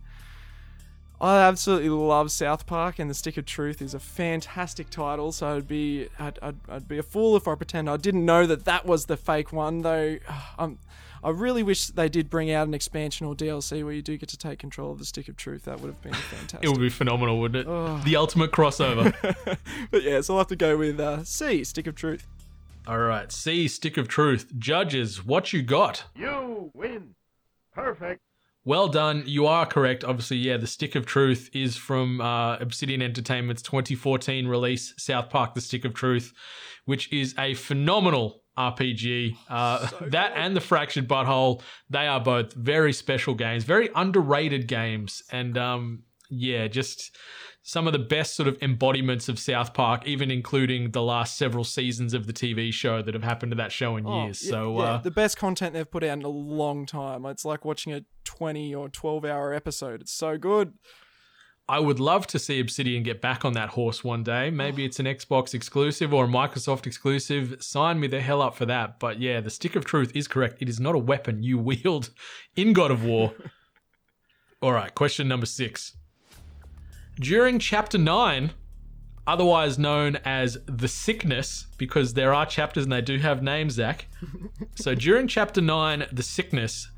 [1.20, 5.32] I absolutely love South Park, and The Stick of Truth is a fantastic title.
[5.32, 8.46] So I'd be I'd, I'd, I'd be a fool if I pretend I didn't know
[8.46, 9.82] that that was the fake one.
[9.82, 10.18] Though
[10.58, 10.78] I'm,
[11.24, 14.28] I really wish they did bring out an expansion or DLC where you do get
[14.28, 15.64] to take control of the Stick of Truth.
[15.64, 16.62] That would have been fantastic.
[16.62, 18.04] It would be phenomenal, wouldn't it?
[18.04, 19.12] The ultimate crossover.
[19.90, 22.24] but yeah, so I'll have to go with uh, C, Stick of Truth.
[22.86, 24.56] All right, C, Stick of Truth.
[24.56, 26.04] Judges, what you got?
[26.14, 27.16] You win.
[27.74, 28.22] Perfect.
[28.68, 29.22] Well done.
[29.24, 30.04] You are correct.
[30.04, 35.54] Obviously, yeah, the Stick of Truth is from uh, Obsidian Entertainment's 2014 release, South Park:
[35.54, 36.34] The Stick of Truth,
[36.84, 39.38] which is a phenomenal RPG.
[39.48, 44.68] Uh, that and the Fractured But Whole, they are both very special games, very underrated
[44.68, 47.16] games, and um, yeah, just
[47.62, 51.64] some of the best sort of embodiments of South Park, even including the last several
[51.64, 54.42] seasons of the TV show that have happened to that show in Oh, years.
[54.44, 57.26] yeah, so yeah, uh, the best content they've put out in a long time.
[57.26, 60.00] It's like watching a 20 or 12 hour episode.
[60.00, 60.72] It's so good.
[61.70, 64.48] I would love to see Obsidian get back on that horse one day.
[64.48, 67.56] Maybe it's an Xbox exclusive or a Microsoft exclusive.
[67.62, 68.98] Sign me the hell up for that.
[68.98, 70.62] But yeah, the stick of truth is correct.
[70.62, 72.08] It is not a weapon you wield
[72.56, 73.34] in God of War.
[74.62, 75.94] All right, question number six.
[77.20, 78.52] During chapter nine,
[79.26, 84.06] otherwise known as the sickness, because there are chapters and they do have names, Zac.
[84.76, 86.88] so during chapter nine, the sickness,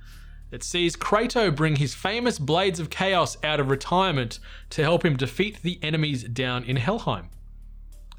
[0.52, 5.16] it sees Kratos bring his famous Blades of Chaos out of retirement to help him
[5.16, 7.30] defeat the enemies down in Helheim,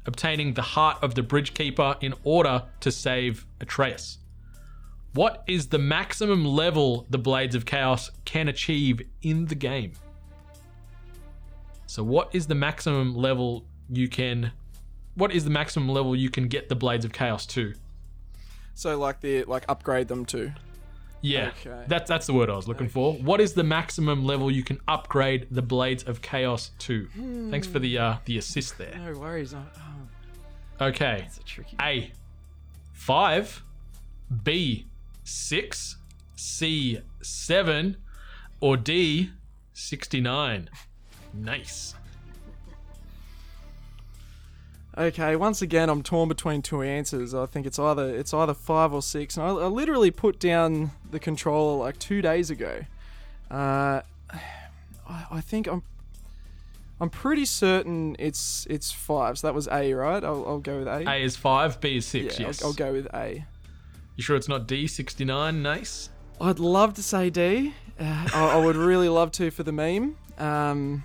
[0.04, 4.18] obtaining the heart of the Bridgekeeper in order to save Atreus.
[5.14, 9.92] What is the maximum level the Blades of Chaos can achieve in the game?
[11.92, 14.52] So what is the maximum level you can?
[15.14, 17.74] What is the maximum level you can get the Blades of Chaos to?
[18.72, 20.54] So like the like upgrade them to.
[21.20, 21.84] Yeah, Okay.
[21.88, 23.12] that's that's the word I was looking for.
[23.12, 27.08] What is the maximum level you can upgrade the Blades of Chaos to?
[27.50, 28.98] Thanks for the uh, the assist there.
[28.98, 29.52] No worries.
[29.52, 29.66] Oh,
[30.80, 31.76] Okay, it's a tricky.
[31.78, 32.10] A,
[32.94, 33.62] five,
[34.42, 34.86] B,
[35.24, 35.98] six,
[36.36, 37.98] C, seven,
[38.60, 39.30] or D,
[39.74, 40.70] sixty-nine.
[41.34, 41.94] Nice.
[44.96, 47.34] Okay, once again, I'm torn between two answers.
[47.34, 50.90] I think it's either it's either five or six, and I, I literally put down
[51.10, 52.84] the controller like two days ago.
[53.50, 54.02] Uh,
[55.08, 55.82] I, I think I'm
[57.00, 59.38] I'm pretty certain it's it's five.
[59.38, 60.22] So that was A, right?
[60.22, 61.08] I'll, I'll go with A.
[61.08, 62.38] A is five, B is yeah, six.
[62.38, 62.62] yes.
[62.62, 63.46] I'll, I'll go with A.
[64.16, 65.62] You sure it's not D, sixty-nine?
[65.62, 66.10] Nice.
[66.38, 67.72] I'd love to say D.
[67.98, 70.16] Uh, I, I would really love to for the meme.
[70.36, 71.02] Um,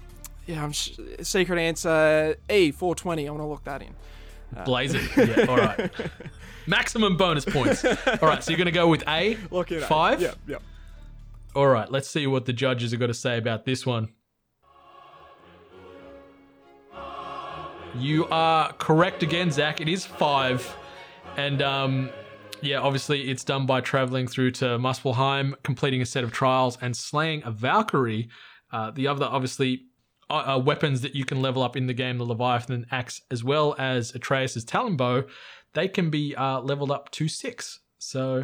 [0.47, 3.27] yeah, I'm sh- secret answer E, 420.
[3.27, 3.93] I want to lock that in.
[4.65, 5.01] Blaze it.
[5.17, 5.91] Yeah, all right.
[6.65, 7.85] Maximum bonus points.
[7.85, 9.83] All right, so you're going to go with A, Lock it.
[9.83, 10.19] five?
[10.21, 10.61] Yep, yep.
[11.55, 14.09] All right, let's see what the judges have got to say about this one.
[17.95, 19.81] You are correct again, Zac.
[19.81, 20.75] It is five.
[21.35, 22.09] And um,
[22.61, 26.95] yeah, obviously it's done by traveling through to Muspelheim, completing a set of trials, and
[26.95, 28.29] slaying a Valkyrie.
[28.71, 29.83] Uh, the other, obviously,
[30.29, 33.43] uh, uh, weapons that you can level up in the game, the Leviathan axe, as
[33.43, 35.23] well as Atreus's Talon Bow,
[35.73, 37.79] they can be uh, leveled up to six.
[37.99, 38.43] So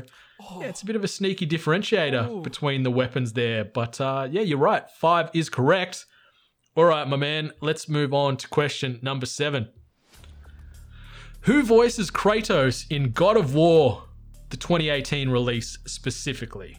[0.60, 3.66] yeah, it's a bit of a sneaky differentiator between the weapons there.
[3.66, 4.90] But uh, yeah, you're right.
[4.90, 6.06] Five is correct.
[6.76, 7.52] All right, my man.
[7.62, 9.70] Let's move on to question number seven.
[11.42, 14.04] Who voices Kratos in God of War,
[14.50, 16.78] the 2018 release specifically?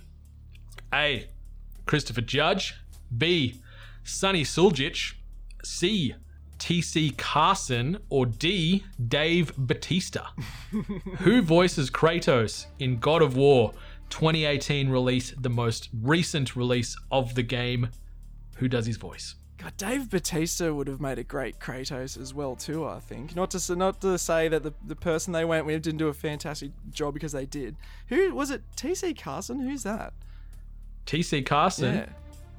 [0.92, 1.28] A.
[1.86, 2.74] Christopher Judge.
[3.16, 3.60] B.
[4.04, 5.14] Sonny Suljic.
[5.64, 6.14] C.
[6.58, 7.98] TC Carson.
[8.10, 8.84] Or D.
[9.08, 10.26] Dave Batista.
[11.18, 13.72] Who voices Kratos in God of War
[14.10, 17.88] 2018 release, the most recent release of the game?
[18.56, 19.34] Who does his voice?
[19.56, 22.84] God, Dave Batista would have made a great Kratos as well too.
[22.84, 25.98] I think not to not to say that the, the person they went with didn't
[25.98, 27.76] do a fantastic job because they did.
[28.08, 28.62] Who was it?
[28.76, 29.60] TC Carson?
[29.60, 30.12] Who's that?
[31.06, 31.94] TC Carson.
[31.94, 32.06] Yeah.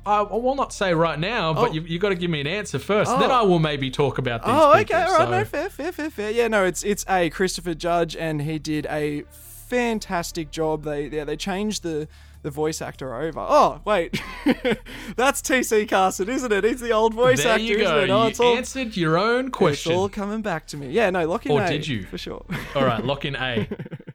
[0.06, 1.74] I, I will not say right now, but Oh.
[1.74, 3.10] you've, you've got to give me an answer first.
[3.20, 3.36] Then Oh.
[3.36, 5.92] I will maybe talk about these Oh, people, okay, all right, so- no, fair, fair,
[5.92, 6.32] fair, fair.
[6.32, 9.24] Yeah, no, it's it's a Christopher Judge, and he did a
[9.70, 10.84] fantastic job.
[10.84, 12.08] They yeah they changed the
[12.44, 13.40] the voice actor over.
[13.40, 14.22] Oh wait,
[15.16, 16.64] that's TC Carson, isn't it?
[16.64, 18.00] He's the old voice There actor, you isn't go.
[18.04, 18.10] it?
[18.12, 19.94] Oh, you it's all, answered your own it's question.
[19.94, 20.90] all coming back to me.
[20.92, 22.04] Yeah, no, lock in Or A, did you?
[22.04, 22.46] for sure?
[22.76, 23.68] All right, lock in A.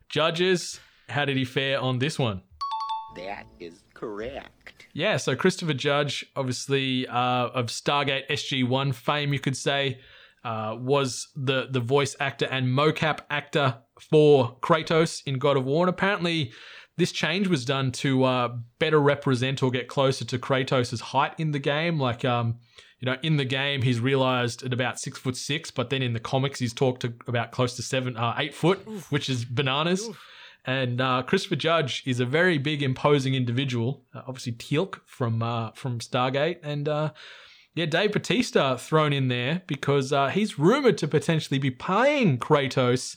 [0.09, 2.43] Judges, how did he fare on this one?
[3.17, 4.70] That is correct.
[4.93, 10.01] Yeah, so Christopher Judge, obviously uh, of Stargate SG1 fame, you could say,
[10.45, 15.85] uh, was the the voice actor and mocap actor for Kratos in God of War.
[15.87, 16.53] And apparently,
[16.97, 18.49] this change was done to uh,
[18.79, 22.01] better represent or get closer to Kratos' height in the game.
[22.01, 22.59] Like, um,
[23.01, 26.13] you know, in the game, he's realized at about six foot six, but then in
[26.15, 28.79] the comics, he's talked to about close to seven, uh, eight foot,
[29.11, 30.09] which is bananas.
[30.65, 34.05] And uh, Christopher Judge is a very big, imposing individual.
[34.15, 37.13] Uh, obviously, Teal'c from uh, from Stargate, and uh,
[37.75, 43.17] yeah, Dave Batista thrown in there because uh, he's rumored to potentially be playing Kratos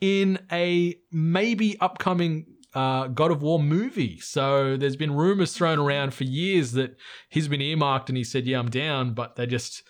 [0.00, 4.20] in a maybe upcoming uh, God of War movie.
[4.20, 6.96] So there's been rumors thrown around for years that
[7.30, 9.82] he's been earmarked, and he said, "Yeah, I'm down," but they're just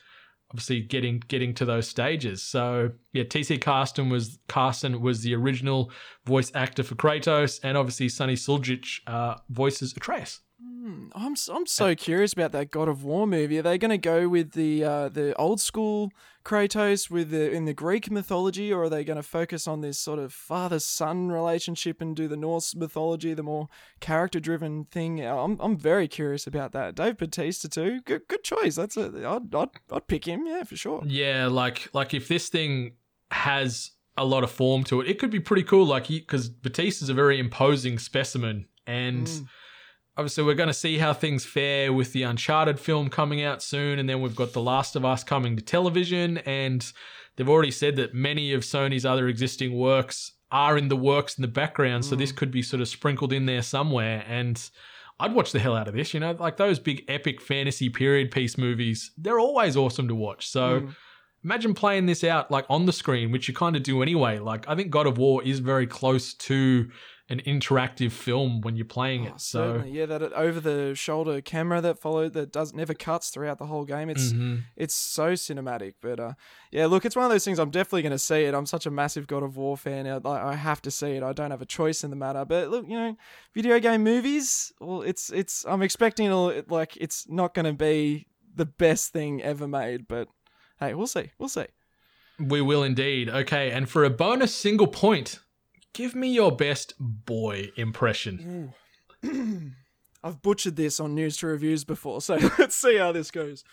[0.57, 2.42] obviously getting getting to those stages.
[2.42, 5.90] So yeah, TC Carson was Carson was the original
[6.25, 10.40] voice actor for Kratos, and obviously Sonny Suljic uh, voices Atreus.
[11.14, 13.59] I'm s- I'm so curious about that God of War movie.
[13.59, 16.11] Are they going to go with the uh, the old school
[16.46, 19.98] Kratos with the in the Greek mythology, or are they going to focus on this
[19.98, 25.20] sort of father son relationship and do the Norse mythology, the more character driven thing?
[25.26, 26.94] I'm I'm very curious about that.
[26.94, 28.00] Dave Batista too.
[28.02, 28.76] Good good choice.
[28.76, 30.46] That's a I'd I'd, I'd pick him.
[30.46, 31.02] Yeah, for sure.
[31.04, 32.92] Yeah, like like if this thing
[33.32, 35.85] has a lot of form to it, it could be pretty cool.
[35.85, 39.46] Like because Batista's a very imposing specimen, and mm.
[40.16, 43.98] Obviously we're going to see how things fare with the Uncharted film coming out soon,
[43.98, 46.90] and then we've got The Last of Us coming to television, and
[47.37, 51.42] they've already said that many of Sony's other existing works are in the works in
[51.42, 52.37] the background, so this hmm.
[52.37, 54.70] could be sort of sprinkled in there somewhere, and.
[55.18, 58.31] I'd watch the hell out of this, you know, like those big epic fantasy period
[58.31, 59.12] piece movies.
[59.16, 60.46] They're always awesome to watch.
[60.46, 60.90] So hmm.
[61.42, 64.38] imagine playing this out like on the screen, which you kind of do anyway.
[64.40, 66.90] Like I think God of War is very close to
[67.28, 69.40] an interactive film when you're playing it.
[69.40, 73.30] So Oh, Certainly, yeah, that over the shoulder camera that followed that does never cuts
[73.30, 74.08] throughout the whole game.
[74.08, 74.62] It's Mhm.
[74.76, 75.94] it's so cinematic.
[76.00, 76.32] But uh,
[76.70, 77.58] yeah, look, it's one of those things.
[77.58, 78.54] I'm definitely going to see it.
[78.54, 80.06] I'm such a massive God of War fan.
[80.06, 81.24] I, I have to see it.
[81.24, 82.44] I don't have a choice in the matter.
[82.44, 83.16] But look, you know,
[83.54, 84.72] video game movies.
[84.80, 85.64] Well, it's it's.
[85.66, 90.06] I'm expecting it, like it's not going to be the best thing ever made.
[90.06, 90.28] But
[90.78, 91.32] hey, we'll see.
[91.38, 91.66] We'll see.
[92.38, 93.28] we will indeed.
[93.30, 95.40] Okay, and for a bonus single point,
[95.96, 98.74] give me your best boy impression.
[100.22, 103.64] I've butchered this on news to reviews before, so let's see how this goes.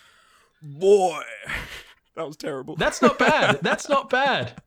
[0.61, 1.21] Boy,
[2.15, 2.77] that was terrible.
[2.77, 3.59] That's not bad.
[3.61, 4.61] That's not bad.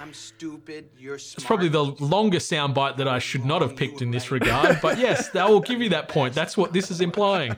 [0.00, 0.88] I'm stupid.
[0.96, 1.36] You're smart.
[1.36, 4.96] It's probably the longest soundbite that I should not have picked in this regard, but
[4.96, 6.34] yes, that will give you that point.
[6.34, 7.54] That's what this is implying.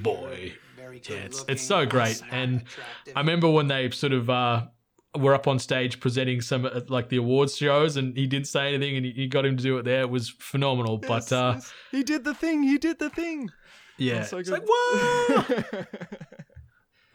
[0.00, 0.54] Boy.
[0.78, 2.22] Very good Yeah, it's, it's so great.
[2.30, 2.64] And.
[3.14, 4.62] I remember when they sort of uh,
[5.16, 8.74] were up on stage presenting some uh, like the awards shows, and he didn't say
[8.74, 10.00] anything, and he- got him to do it there.
[10.02, 10.98] It was phenomenal.
[10.98, 12.62] but uh, Yes, he did the thing.
[12.62, 13.50] He did the thing.
[13.98, 15.54] yeah, so it's like whoa.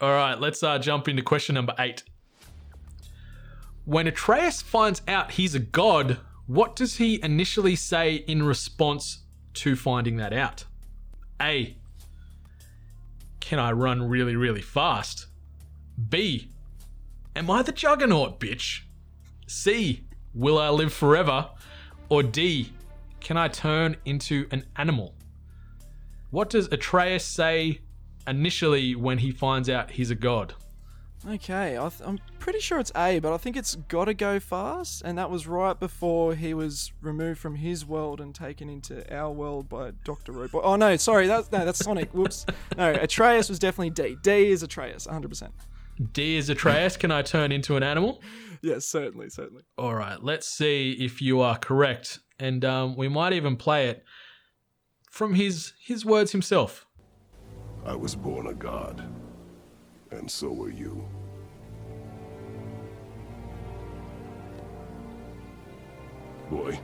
[0.00, 2.02] All right, let's uh, jump into question number eight.
[3.84, 9.76] When Atreus finds out he's a god, what does he initially say in response to
[9.76, 10.64] finding that out?
[11.42, 11.76] A.
[13.40, 15.26] Can I run really, really fast?
[16.08, 16.52] B.
[17.36, 18.82] Am I the juggernaut, bitch?
[19.46, 20.04] C.
[20.34, 21.50] Will I live forever?
[22.08, 22.72] Or D.
[23.20, 25.14] Can I turn into an animal?
[26.30, 27.80] What does Atreus say
[28.26, 30.54] initially when he finds out he's a god?
[31.28, 35.18] Okay, I I'm pretty sure it's A, but I think it's gotta go fast, and
[35.18, 39.68] that was right before he was removed from his world and taken into our world
[39.68, 40.62] by Doctor Robot.
[40.64, 42.14] Oh no, sorry, that's no, that's Sonic.
[42.14, 42.46] Whoops.
[42.76, 44.16] No, Atreus was definitely D.
[44.22, 45.28] D is Atreus, 100.
[45.28, 45.52] percent
[46.00, 46.96] D is Atreus.
[46.96, 48.22] Can I turn into an animal?
[48.62, 49.64] Yes, certainly, certainly.
[49.76, 54.04] All right, let's see if you are correct, and um, we might even play it
[55.10, 56.86] from his his words himself.
[57.84, 59.02] I was born a god,
[60.10, 61.06] and so were you.
[66.50, 66.78] Boy,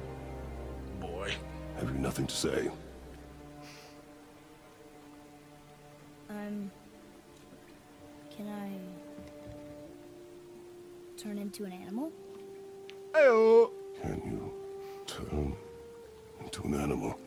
[1.00, 1.33] Boy,
[1.76, 2.70] have you nothing to say?
[6.31, 6.70] Um.
[8.37, 9.05] Can I
[11.26, 12.12] turn into an animal?
[13.14, 14.52] Can you
[15.06, 15.56] turn
[16.40, 17.18] into an animal?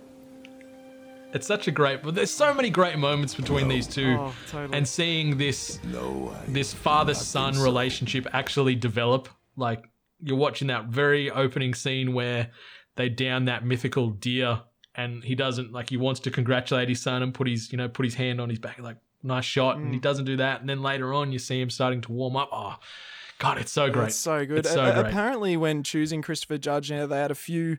[1.31, 2.01] it's such a great.
[2.01, 4.75] But there's so many great moments between these two, Oh, totally.
[4.75, 7.63] and seeing this No, this father son so.
[7.63, 9.29] relationship actually develop.
[9.55, 9.83] Like
[10.21, 12.49] you're watching that very opening scene where
[12.95, 14.61] they down that mythical deer,
[14.95, 17.87] and he doesn't like he wants to congratulate his son and put his you know
[17.89, 19.93] put his hand on his back like nice shot, and Mm.
[19.93, 22.49] he doesn't do that, and then later on you see him starting to warm up.
[22.51, 22.75] Oh,
[23.39, 24.07] God, it's so great.
[24.07, 24.59] It's so good.
[24.59, 25.05] It's so A- great.
[25.07, 27.77] Apparently, when choosing Christopher Judge, you know, they had a few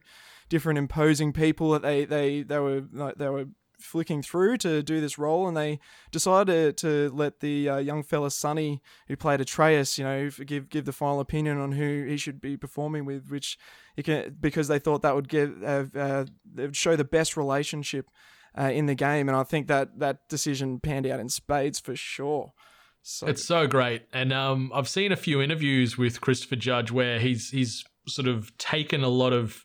[0.48, 3.46] different imposing people that they they they were like, they were
[3.78, 5.78] flicking through to do this role, and they
[6.10, 10.86] decided to let the uh, young fella Sunny, who played Atreus, you know, give give
[10.86, 13.58] the final opinion on who he should be performing with, which
[13.96, 16.24] he can because they thought that would give uh, uh,
[16.56, 18.10] would show the best relationship.
[18.58, 21.94] Uh, in the game, and I think that that decision panned out in spades for
[21.94, 22.52] sure.
[23.02, 27.18] So It's so great, and um, I've seen a few interviews with Christopher Judge where
[27.18, 29.64] he's he's sort of taken a lot of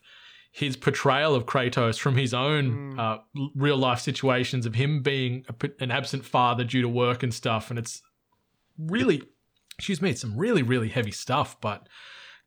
[0.52, 3.18] his portrayal of Kratos from his own uh,
[3.54, 7.68] real life situations of him being a, an absent father due to work and stuff,
[7.68, 8.00] and it's
[8.78, 9.22] really,
[9.78, 11.88] excuse me, it's some really really heavy stuff, but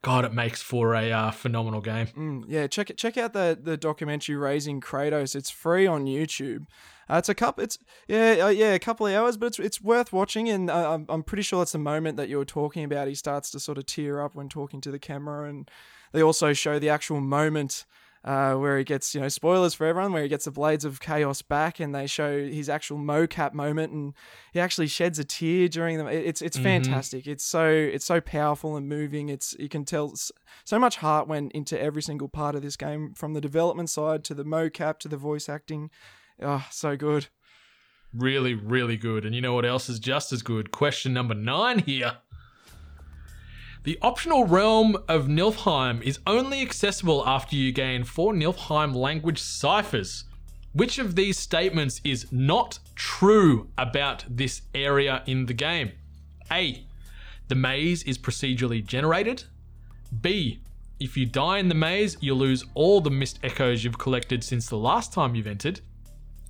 [0.02, 2.08] God, it makes for a uh, phenomenal game.
[2.08, 2.98] Mm, yeah, check it.
[2.98, 6.66] Check out the the documentary "Raising Kratos." It's free on YouTube.
[7.10, 7.64] Uh, it's a couple.
[7.64, 10.48] It's yeah, uh, yeah, a couple of hours, but it's it's worth watching.
[10.50, 13.08] And uh, I'm I'm pretty sure that's the moment that you were talking about.
[13.08, 15.70] He starts to sort of tear up when talking to the camera, and
[16.12, 17.86] they also show the actual moment.
[18.26, 21.00] Uh, where he gets, you know, spoilers for everyone, where he gets the Blades of
[21.00, 24.14] Chaos back, and they show his actual mocap moment, and
[24.52, 26.06] he actually sheds a tear during them.
[26.10, 27.28] It- It's it's fantastic.
[27.28, 29.30] It's so it's so powerful and moving.
[29.30, 30.14] It's you can tell
[30.66, 34.26] so much heart went into every single part of this game, from the development side
[34.26, 35.90] to the mocap to the voice acting.
[36.42, 37.28] Oh, so good.
[38.14, 39.26] Really, really good.
[39.26, 40.72] And you know what else is just as good?
[40.72, 42.18] Question number nine here.
[43.84, 50.26] The optional realm of Nilfheim is only accessible after you gain four Nilfheim language ciphers.
[50.74, 55.92] Which of these statements is not true about this area in the game?
[56.52, 56.86] A.
[57.48, 59.46] The maze is procedurally generated.
[60.22, 60.62] B.
[61.00, 64.68] If you die in the maze, you'll lose all the mist echoes you've collected since
[64.68, 65.82] the last time you've entered.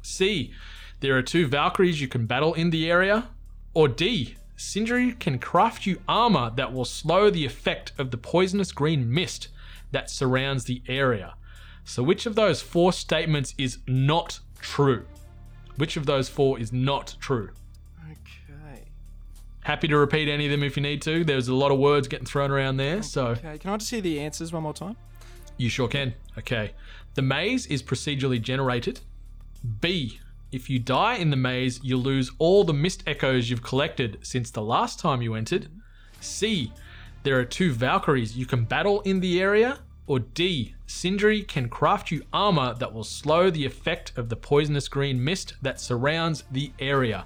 [0.02, 0.54] C.
[1.00, 3.30] There are two Valkyries you can battle in the area.
[3.74, 4.36] Or D.
[4.58, 9.48] Sindri can craft you armor that will slow the effect of the poisonous green mist
[9.92, 11.36] that surrounds the area.
[11.86, 15.06] So, which of those four statements is not true?
[15.78, 17.52] Which of those four is not true?
[18.12, 18.84] Okay.
[19.62, 21.24] Happy to repeat any of them if you need to.
[21.24, 23.58] There's a lot of words getting thrown around there, so Okay.
[23.58, 24.98] Can I just hear the answers one more time?
[25.58, 26.14] you sure can.
[26.38, 26.72] Okay.
[27.16, 29.00] The maze is procedurally generated.
[29.82, 30.20] B.
[30.52, 34.50] If you die in the maze, you lose all the mist echoes you've collected since
[34.50, 35.68] the last time you entered.
[36.20, 36.72] C.
[37.24, 39.80] There are two Valkyries you can battle in the area.
[40.08, 40.74] Or D.
[40.88, 45.54] Sindri can craft you armor that will slow the effect of the poisonous green mist
[45.62, 47.26] that surrounds the area.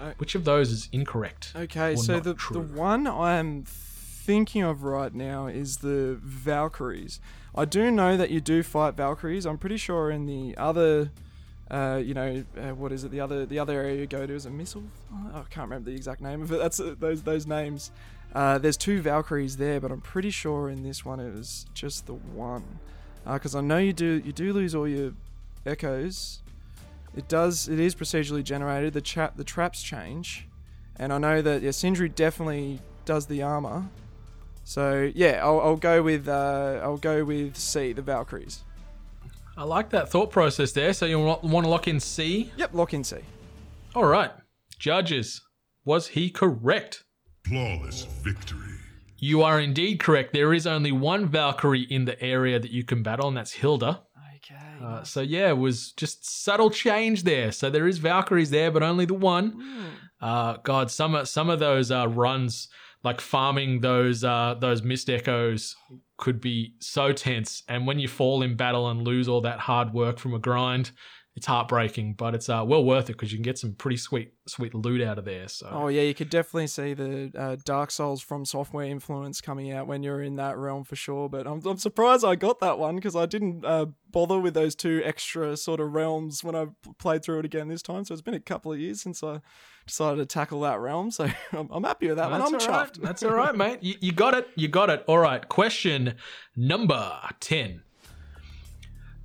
[0.00, 1.52] Uh, Which of those is incorrect?
[1.56, 2.54] Okay, so the true?
[2.54, 7.18] the one I'm thinking of right now is the Valkyries.
[7.54, 9.44] I do know that you do fight Valkyries.
[9.44, 11.10] I'm pretty sure in the other,
[11.70, 13.10] uh, you know, uh, what is it?
[13.10, 14.82] The other the other area you go to is a missile.
[15.12, 16.58] Oh, I can't remember the exact name of it.
[16.58, 17.92] That's uh, those those names.
[18.34, 22.06] Uh, there's two Valkyries there, but I'm pretty sure in this one it was just
[22.06, 22.80] the one.
[23.24, 25.12] Because I know you do you do lose all your
[25.64, 26.42] echoes.
[27.16, 27.68] It does.
[27.68, 28.92] It is procedurally generated.
[28.92, 30.48] The trap the traps change,
[30.96, 33.88] and I know that yeah, Sindri definitely does the armor.
[34.64, 38.64] So yeah, I'll, I'll go with uh, I'll go with C, the Valkyries.
[39.60, 40.94] I like that thought process there.
[40.94, 42.50] So you want to lock in C?
[42.56, 43.18] Yep, lock in C.
[43.94, 44.30] All right.
[44.78, 45.42] Judges,
[45.84, 47.04] was he correct?
[47.46, 48.78] Flawless victory.
[49.18, 50.32] You are indeed correct.
[50.32, 54.00] There is only one Valkyrie in the area that you can battle, and that's Hilda.
[54.36, 54.82] Okay.
[54.82, 57.52] Uh, so yeah, it was just subtle change there.
[57.52, 59.62] So there is Valkyries there, but only the one.
[60.22, 62.68] Uh, God, some of some of those uh, runs,
[63.04, 65.76] like farming those uh, those mist echoes,
[66.20, 67.64] could be so tense.
[67.68, 70.92] And when you fall in battle and lose all that hard work from a grind,
[71.36, 72.14] it's heartbreaking.
[72.14, 75.02] But it's uh, well worth it because you can get some pretty sweet sweet loot
[75.02, 75.48] out of there.
[75.48, 79.72] So Oh yeah, you could definitely see the uh, Dark Souls from software influence coming
[79.72, 81.28] out when you're in that realm for sure.
[81.28, 84.74] But I'm, I'm surprised I got that one because I didn't uh, bother with those
[84.74, 86.66] two extra sort of realms when I
[86.98, 88.04] played through it again this time.
[88.04, 89.40] So it's been a couple of years since I
[89.86, 91.10] decided to tackle that realm.
[91.10, 92.42] So I'm, I'm happy with that one.
[92.42, 92.92] I'm That's all right.
[92.92, 93.02] chuffed.
[93.02, 93.78] That's all right, mate.
[93.82, 94.48] You, you got it.
[94.56, 95.04] You got it.
[95.06, 95.46] All right.
[95.48, 96.14] Question
[96.56, 97.82] number 10.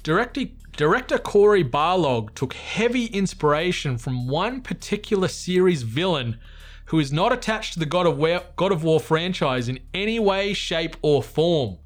[0.05, 6.37] Director, Cory Barlog took heavy inspiration from one particular series villain
[6.85, 10.19] who is not attached to the God of, War, God of War franchise in any
[10.19, 11.79] way, shape, or form.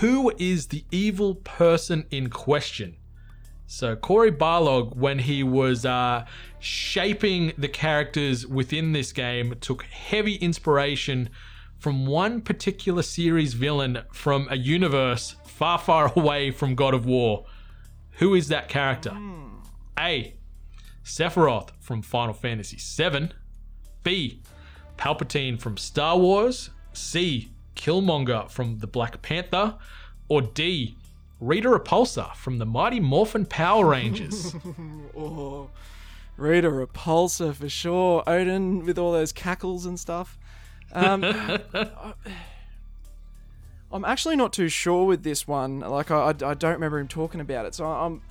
[0.00, 2.98] Who is the evil person in question?
[3.66, 6.26] So Cory Barlog, when he was uh,
[6.58, 11.30] shaping the characters within this game, took heavy inspiration
[11.78, 17.44] from one particular series villain from a universe far, far away from God of War.
[18.18, 19.16] Who is that character?
[19.98, 20.34] A.
[21.04, 23.30] Sephiroth from Final Fantasy VII.
[24.02, 24.40] B.
[24.98, 26.70] Palpatine from Star Wars.
[26.92, 27.52] C.
[27.76, 29.76] Killmonger from the Black Panther.
[30.28, 30.96] Or D.
[31.40, 34.54] Rita Repulsa from the Mighty Morphin Power Rangers.
[35.16, 35.70] Oh,
[36.36, 38.22] Rita Repulsa for sure.
[38.26, 40.38] Odin with all those cackles and stuff.
[40.92, 42.14] Um, I-
[43.92, 45.80] I'm actually not too sure with this one.
[45.80, 47.74] Like I, I, I don't remember him talking about it.
[47.74, 48.22] So I'm,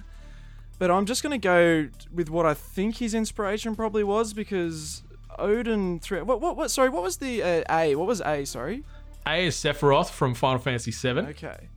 [0.80, 5.03] but I'm just gonna go with what I think his inspiration probably was because
[5.38, 5.99] Odin.
[6.09, 6.72] What what what?
[6.72, 7.95] Sorry, what was the uh, A?
[7.95, 8.45] What was A?
[8.45, 8.84] Sorry.
[9.28, 11.20] A is Sephiroth from Final Fantasy VII.
[11.20, 11.70] Okay.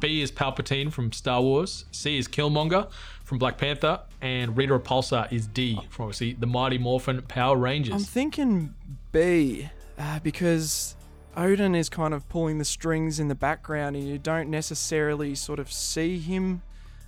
[0.00, 1.86] B is Palpatine from Star Wars.
[1.92, 2.90] C is Killmonger
[3.24, 4.00] from Black Panther.
[4.20, 7.94] And Rita Repulsa is D from obviously the Mighty Morphin Power Rangers.
[7.94, 8.74] I'm thinking
[9.12, 10.94] B uh, because
[11.38, 15.60] Odin is kind of pulling the strings in the background, and you don't necessarily sort
[15.60, 16.62] of see him.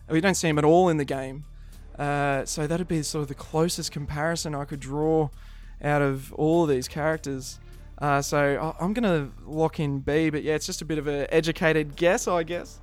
[0.09, 1.45] or You don't see him at all in the game.
[1.99, 5.29] Uh, so that'd be sort of the closest comparison I could draw
[5.83, 7.59] out of all of these characters.
[7.99, 11.07] Uh, so I- I'm gonna lock in B, but yeah, it's just a bit of
[11.07, 12.79] an educated guess, I guess.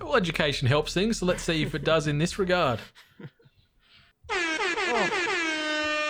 [0.00, 2.80] Well, education helps things, so let's see if it does in this regard.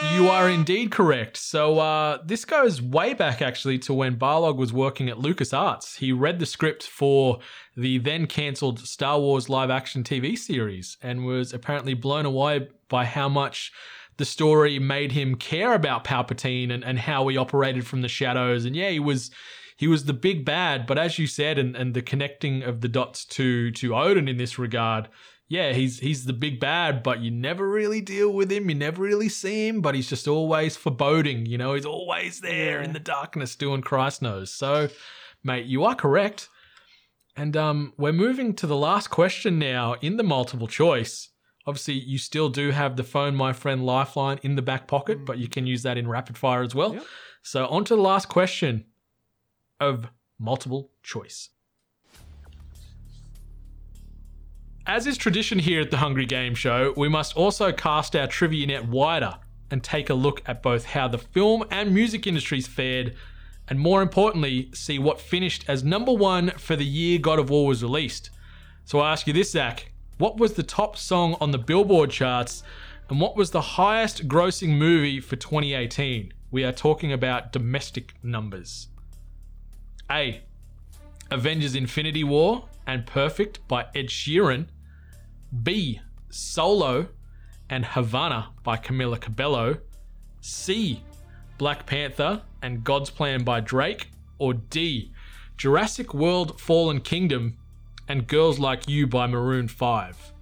[0.03, 1.37] You are indeed correct.
[1.37, 5.99] So uh, this goes way back actually to when Barlog was working at LucasArts.
[5.99, 7.39] He read the script for
[7.77, 13.05] the then cancelled Star Wars live action TV series and was apparently blown away by
[13.05, 13.73] how much
[14.17, 18.65] the story made him care about Palpatine and, and how he operated from the shadows.
[18.65, 19.31] And yeah, he was
[19.77, 22.89] he was the big bad, but as you said, and, and the connecting of the
[22.89, 25.09] dots to to Odin in this regard,
[25.51, 28.69] yeah, he's he's the big bad, but you never really deal with him.
[28.69, 31.45] You never really see him, but he's just always foreboding.
[31.45, 34.53] You know, he's always there in the darkness doing Christ knows.
[34.53, 34.89] So,
[35.43, 36.49] mate, you are correct.
[37.37, 41.31] And um, we're moving to the last question now in the multiple choice.
[41.67, 45.39] Obviously, you still do have the phone my friend lifeline in the back pocket, but
[45.39, 46.97] you can use that in rapid fire as well.
[47.43, 48.85] So, on to the last question
[49.81, 50.07] of
[50.39, 51.49] multiple choice.
[54.93, 58.67] As is tradition here at the Hungry Game Show, we must also cast our trivia
[58.67, 59.37] net wider
[59.71, 63.15] and take a look at both how the film and music industries fared,
[63.69, 67.69] and more importantly, see what finished as number one for the year God of War
[67.69, 68.31] was released.
[68.85, 72.65] So I ask you this, Zac what was the top song on the Billboard charts,
[73.09, 76.33] and what was the highest grossing movie for 2018?
[76.51, 78.89] We are talking about domestic numbers.
[80.11, 80.43] A.
[81.31, 84.67] Avengers Infinity War and Perfect by Ed Sheeran.
[85.63, 86.01] B.
[86.31, 87.09] Solo
[87.69, 89.79] and Havana by Camila Cabello.
[90.41, 91.03] C.
[91.59, 94.11] Black Panther and God's Plan by Drake.
[94.39, 95.13] Or D.
[95.57, 97.59] Jurassic World Fallen Kingdom
[98.09, 100.33] and Girls Like You by Maroon 5.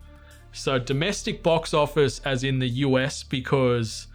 [0.53, 4.07] So domestic box office as in the US because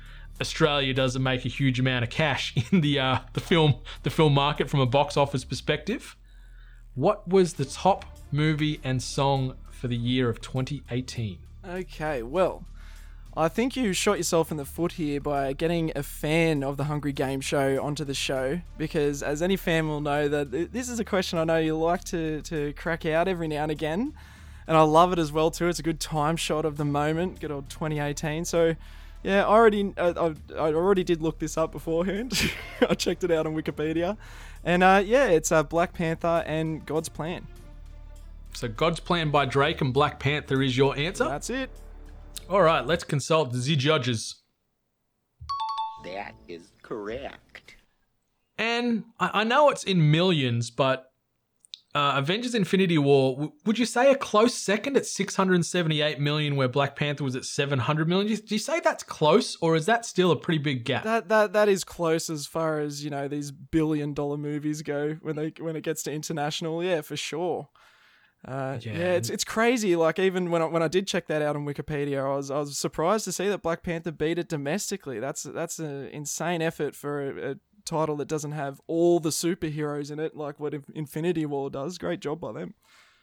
[0.42, 4.34] Australia doesn't make a huge amount of cash in the uh, the film the film
[4.34, 6.16] market from a box office perspective.
[6.96, 11.40] What was the top movie and song for the year of 2018?
[11.68, 12.64] Okay, well,
[13.36, 16.86] I think you shot yourself in the foot here by getting a fan of the
[16.86, 21.02] Hungry Game Show onto the show, because as any fan will know, that this is
[21.02, 24.14] a question I know you like to, to crack out every now and again,
[24.68, 25.68] and I love it as well too.
[25.68, 28.46] It's a good time shot of the moment, good old 2018.
[28.46, 28.78] So,
[29.22, 30.34] yeah, I already I, I
[30.72, 32.54] already did look this up beforehand.
[32.90, 34.16] I checked it out on Wikipedia,
[34.64, 37.48] and uh, yeah, it's uh, Black Panther and God's Plan.
[38.56, 41.26] So God's Plan by Drake and Black Panther is your answer?
[41.26, 41.70] That's it.
[42.50, 44.36] All right, let's consult the judges.
[46.04, 47.76] That is correct.
[48.58, 51.10] And I, I know it's in millions, but
[51.96, 56.68] uh, Avengers Infinity War, w- would you say a close second at 678 million where
[56.68, 58.28] Black Panther was at 700 million?
[58.28, 61.04] Do you, do you say that's close or is that still a pretty big gap?
[61.04, 65.18] That that that is close as far as, you know, these billion dollar movies go
[65.22, 66.84] when they when it gets to international.
[66.84, 67.70] Yeah, for sure.
[68.46, 68.92] Uh, yeah.
[68.94, 69.12] yeah.
[69.14, 69.96] it's it's crazy.
[69.96, 72.60] Like even when I, when I did check that out on Wikipedia, I was I
[72.60, 75.20] was surprised to see that Black Panther beat it domestically.
[75.20, 80.12] That's that's an insane effort for a, a title that doesn't have all the superheroes
[80.12, 81.98] in it, like what Infinity War does.
[81.98, 82.74] Great job by them.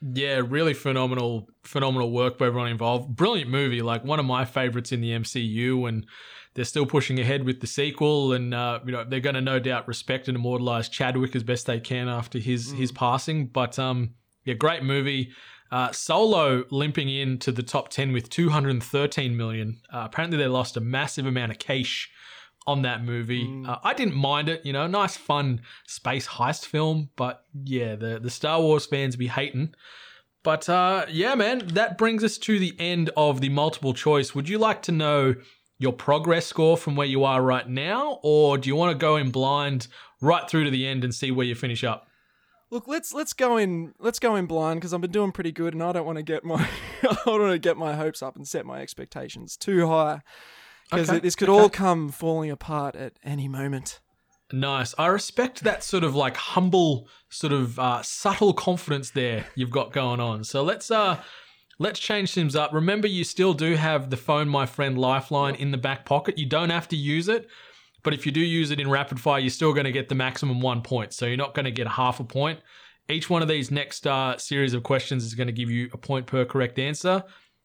[0.02, 3.14] Yeah, really phenomenal, phenomenal work by everyone involved.
[3.14, 6.06] Brilliant movie, like one of my favorites in the MCU, and
[6.54, 9.58] they're still pushing ahead with the sequel, and uh, you know they're going to no
[9.58, 12.78] doubt respect and immortalize Chadwick as best they can after his mm.
[12.78, 13.48] his passing.
[13.48, 14.14] But um,
[14.44, 15.30] yeah, great movie.
[15.70, 19.80] Uh, Solo limping into the top 10 with 213 million.
[19.92, 22.10] Uh, apparently, they lost a massive amount of cash
[22.66, 23.46] on that movie.
[23.46, 23.68] Mm.
[23.68, 27.10] Uh, I didn't mind it, you know, nice, fun space heist film.
[27.16, 29.74] But yeah, the, the Star Wars fans be hating.
[30.42, 34.34] But uh, yeah, man, that brings us to the end of the multiple choice.
[34.34, 35.34] Would you like to know
[35.78, 39.16] your progress score from where you are right now, or do you want to go
[39.16, 39.86] in blind
[40.20, 42.06] right through to the end and see where you finish up?
[42.70, 45.74] Look, let's let's go in let's go in blind because I've been doing pretty good,
[45.74, 46.68] and I don't want to get my
[47.02, 50.22] I don't want to get my hopes up and set my expectations too high
[50.90, 51.18] because okay.
[51.18, 51.60] this could okay.
[51.60, 54.00] all come falling apart at any moment.
[54.52, 54.94] Nice.
[54.98, 59.92] I respect that sort of like humble, sort of uh, subtle confidence there you've got
[59.92, 60.44] going on.
[60.44, 61.20] So let's uh
[61.78, 62.72] let's change things up.
[62.72, 66.38] Remember, you still do have the phone, my friend, lifeline in the back pocket.
[66.38, 67.48] You don't have to use it.
[68.02, 70.14] But if you do use it in rapid fire, you're still going to get the
[70.14, 71.12] maximum one point.
[71.12, 72.60] So you're not going to get half a point.
[73.08, 75.98] Each one of these next uh, series of questions is going to give you a
[75.98, 77.24] point per correct answer.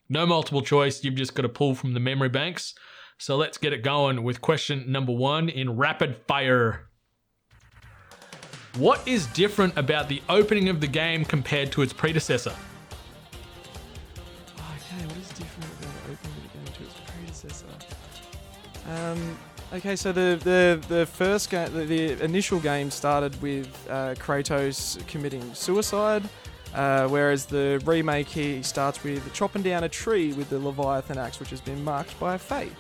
[0.10, 1.04] No multiple choice.
[1.04, 2.74] You've just got to pull from the memory banks.
[3.18, 6.90] So let's get it going with question number one in rapid fire.
[8.78, 12.54] What is different about the opening of the game compared to its predecessor?
[14.58, 17.68] Okay, what is different about the opening of the game to its predecessor?
[18.90, 19.38] Um,
[19.76, 25.06] Okay, so the the, the first game, the, the initial game started with uh, Kratos
[25.08, 26.24] committing suicide,
[26.74, 31.42] uh, whereas the remake here starts with chopping down a tree with the Leviathan axe,
[31.42, 32.72] which has been marked by a fate.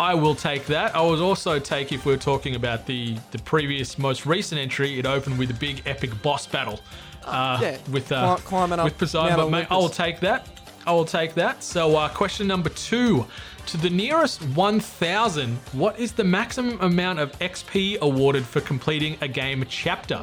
[0.00, 0.96] I will take that.
[0.96, 4.98] I will also take if we're talking about the the previous most recent entry.
[4.98, 6.80] It opened with a big epic boss battle.
[7.26, 9.36] Uh, yeah, with uh, climbing up with Poseidon.
[9.36, 10.48] But mate, I will take that.
[10.86, 11.62] I will take that.
[11.62, 13.26] So, uh, question number two.
[13.66, 19.28] To the nearest 1000, what is the maximum amount of XP awarded for completing a
[19.28, 20.22] game chapter?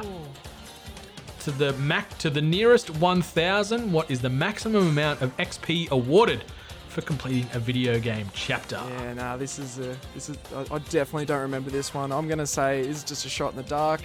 [1.40, 6.44] To the mac to the nearest 1000, what is the maximum amount of XP awarded
[6.88, 8.80] for completing a video game chapter?
[9.00, 12.12] Yeah, nah, this is a, this is I, I definitely don't remember this one.
[12.12, 14.02] I'm gonna say it's just a shot in the dark.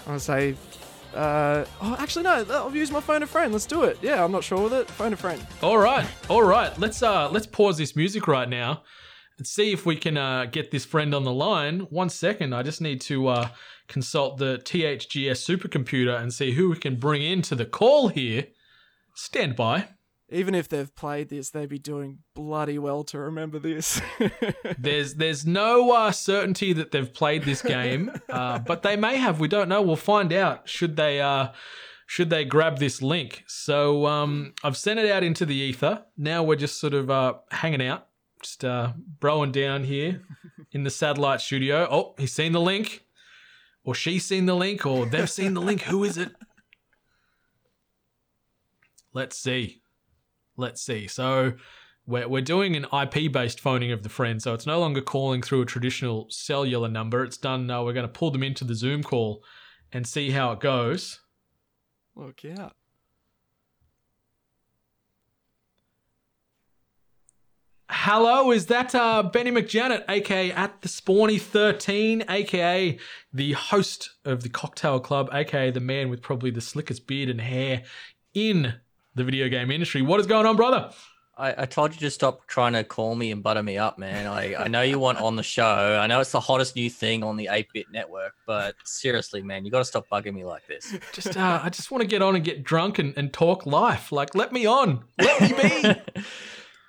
[0.00, 0.54] I'm gonna say
[1.16, 2.44] uh, oh, actually, no.
[2.50, 3.52] I'll use my phone a friend.
[3.52, 3.98] Let's do it.
[4.02, 4.90] Yeah, I'm not sure with it.
[4.90, 5.44] Phone a friend.
[5.62, 6.76] All right, all right.
[6.78, 8.82] Let's uh, let's pause this music right now
[9.38, 11.80] and see if we can uh, get this friend on the line.
[11.90, 12.54] One second.
[12.54, 13.48] I just need to uh,
[13.88, 18.46] consult the THGS supercomputer and see who we can bring into the call here.
[19.14, 19.88] stand by.
[20.28, 24.00] Even if they've played this, they'd be doing bloody well to remember this.
[24.78, 29.38] There's there's no uh, certainty that they've played this game, uh, but they may have.
[29.38, 29.82] We don't know.
[29.82, 30.68] We'll find out.
[30.68, 31.50] Should they uh,
[32.06, 33.44] should they grab this link?
[33.46, 36.04] So um, I've sent it out into the ether.
[36.16, 38.08] Now we're just sort of uh, hanging out,
[38.42, 40.22] just uh, broing down here
[40.72, 41.86] in the satellite studio.
[41.88, 43.04] Oh, he's seen the link,
[43.84, 45.82] or she's seen the link, or they've seen the link.
[45.82, 46.32] Who is it?
[49.12, 49.82] Let's see.
[50.56, 51.06] Let's see.
[51.06, 51.54] So
[52.06, 54.40] we're, we're doing an IP based phoning of the friend.
[54.40, 57.24] So it's no longer calling through a traditional cellular number.
[57.24, 57.70] It's done.
[57.70, 59.42] Uh, we're going to pull them into the Zoom call
[59.92, 61.20] and see how it goes.
[62.14, 62.74] Look out.
[67.88, 72.98] Hello, is that uh, Benny McJanet, aka at the Spawny 13, aka
[73.32, 77.40] the host of the Cocktail Club, aka the man with probably the slickest beard and
[77.40, 77.82] hair
[78.32, 78.74] in
[79.16, 80.02] the video game industry?
[80.02, 80.90] What is going on, brother?
[81.38, 84.26] I, I told you to stop trying to call me and butter me up, man.
[84.26, 85.98] I, I know you want on the show.
[86.00, 89.70] I know it's the hottest new thing on the ATEBIT network, but seriously, man, you
[89.70, 90.96] got to stop bugging me like this.
[91.12, 94.12] Just, uh, I just want to get on and get drunk and, and talk life.
[94.12, 95.04] Like, let me on.
[95.18, 96.22] Let me be.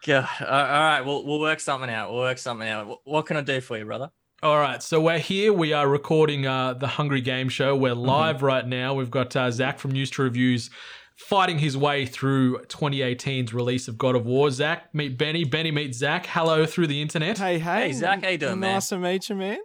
[0.05, 0.25] Yeah.
[0.39, 1.01] All right.
[1.01, 2.13] We'll, we'll work something out.
[2.13, 2.87] We'll work something out.
[2.87, 4.09] What, what can I do for you, brother?
[4.43, 5.51] All right, so we're here.
[5.51, 7.75] We are recording uh, the Hungry Game Show.
[7.75, 8.93] We're live right now.
[8.93, 10.69] We've got uh, Zac from News to Reviews
[11.17, 14.49] fighting his way through 2018's release of God of War.
[14.51, 15.43] Zac, meet Benny.
[15.43, 16.25] Benny, meet Zac.
[16.27, 17.37] Hello through the internet.
[17.37, 17.87] Hey, hey.
[17.87, 18.75] Hey, Zac, how you doing, man?
[18.75, 19.57] Nice to meet you, man.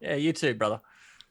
[0.00, 0.80] Yeah, you too, brother.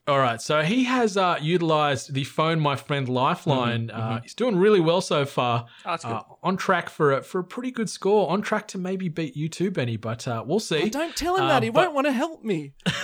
[0.08, 3.92] All right, so he has uh, utilized the Phone My Friend Lifeline.
[3.92, 5.68] Uh, he's doing really well so far.
[5.86, 6.14] Oh, that's good.
[6.14, 8.28] Uh, on track for a, for a pretty good score.
[8.32, 10.84] On track to maybe beat you too, Benny, but uh, we'll see.
[10.86, 11.64] Oh, don't tell him Uh, that.
[11.64, 12.74] He but- won't want to help me.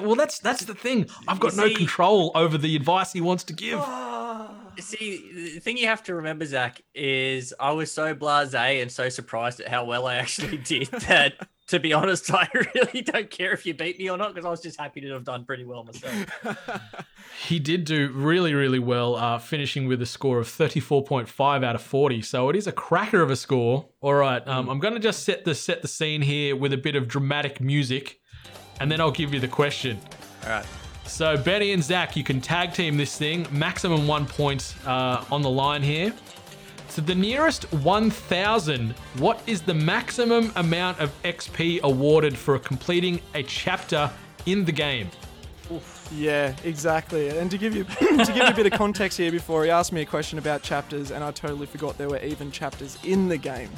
[0.00, 1.06] well, that's that's the thing.
[1.28, 3.78] I've got You no see- control over the advice he wants to give.
[4.78, 9.08] See, the thing you have to remember, Zac, is I was so blasé and so
[9.08, 11.34] surprised at how well I actually did that,
[11.68, 14.50] to be honest, I really don't care if you beat me or not because I
[14.50, 16.26] was just happy to have done pretty well myself.
[17.46, 21.82] He did do really, really well, uh, finishing with a score of 34.5 out of
[21.82, 22.22] 40.
[22.22, 23.90] So it is a cracker of a score.
[24.00, 26.78] All right, um, I'm going to just set the set the scene here with a
[26.78, 28.20] bit of dramatic music,
[28.80, 30.00] and then I'll give you the question.
[30.44, 30.66] All right.
[31.06, 33.46] So Benny and Zac, you can tag team this thing.
[33.50, 36.12] Maximum one point uh, on the line here.
[36.88, 43.42] So the nearest 1,000, what is the maximum amount of XP awarded for completing a
[43.42, 44.10] chapter
[44.46, 45.10] in the game?
[46.12, 47.28] Yeah, exactly.
[47.28, 49.92] And to give you to give you a bit of context here, before he asked
[49.92, 53.36] me a question about chapters, and I totally forgot there were even chapters in the
[53.36, 53.70] game.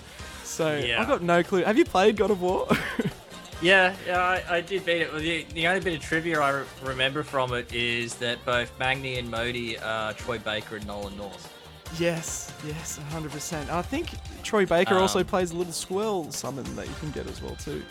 [0.44, 1.00] So Yeah.
[1.02, 1.62] I got no clue.
[1.64, 2.68] Have you played God of War?
[3.60, 5.12] Yeah, yeah, I, I did beat it.
[5.16, 9.18] The, the only bit of trivia I re- remember from it is that both Magni
[9.18, 11.52] and Modi are Troy Baker and Nolan North.
[11.98, 13.68] yes, yes, 100%.
[13.70, 14.10] I think
[14.44, 17.56] Troy Baker also Um, plays a little squirrel summon that you can get as well
[17.56, 17.82] too.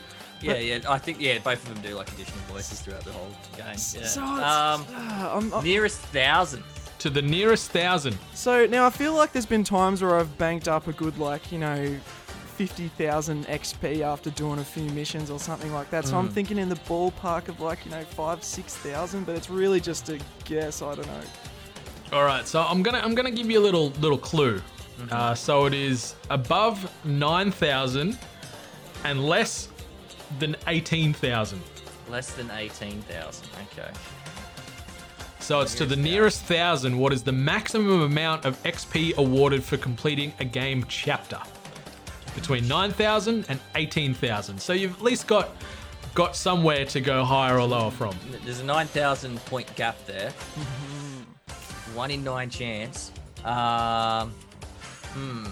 [0.41, 3.11] Yeah, But- yeah, I think yeah, both of them do like additional voices throughout the
[3.11, 3.65] whole game.
[3.67, 3.73] Yeah.
[3.75, 6.63] So it's, um, ah, I'm- I'm- nearest thousand.
[6.99, 8.17] To the nearest thousand.
[8.33, 11.51] So now I feel like there's been times where I've banked up a good like
[11.51, 11.95] you know.
[12.57, 16.05] 50,000 XP after doing a few missions or something like that.
[16.05, 16.33] So I'm Mm.
[16.33, 20.19] thinking in the ballpark of like, you know, 5, 6,000, but it's really just a
[20.43, 20.81] guess.
[20.81, 21.21] I don't know.
[22.13, 24.61] All right, so I'm gonna I'm gonna give you a little little clue.
[25.11, 28.17] Uh, so it is above nine thousand
[29.03, 29.67] and less
[30.39, 31.61] than eighteen thousand.
[32.09, 33.47] Less than eighteen thousand.
[33.77, 33.89] Okay.
[35.39, 36.97] So it's to the nearest thousand.
[36.97, 41.39] What is the maximum amount of XP awarded for completing a game chapter?
[42.37, 44.61] Between 9,000 and 18,000.
[44.61, 45.49] So you've at least got
[46.13, 48.15] got somewhere to go higher or lower from.
[48.45, 50.29] There's a nine thousand point gap there.
[51.95, 53.11] One in nine chance.
[53.43, 54.31] Um.
[55.13, 55.47] Hmm.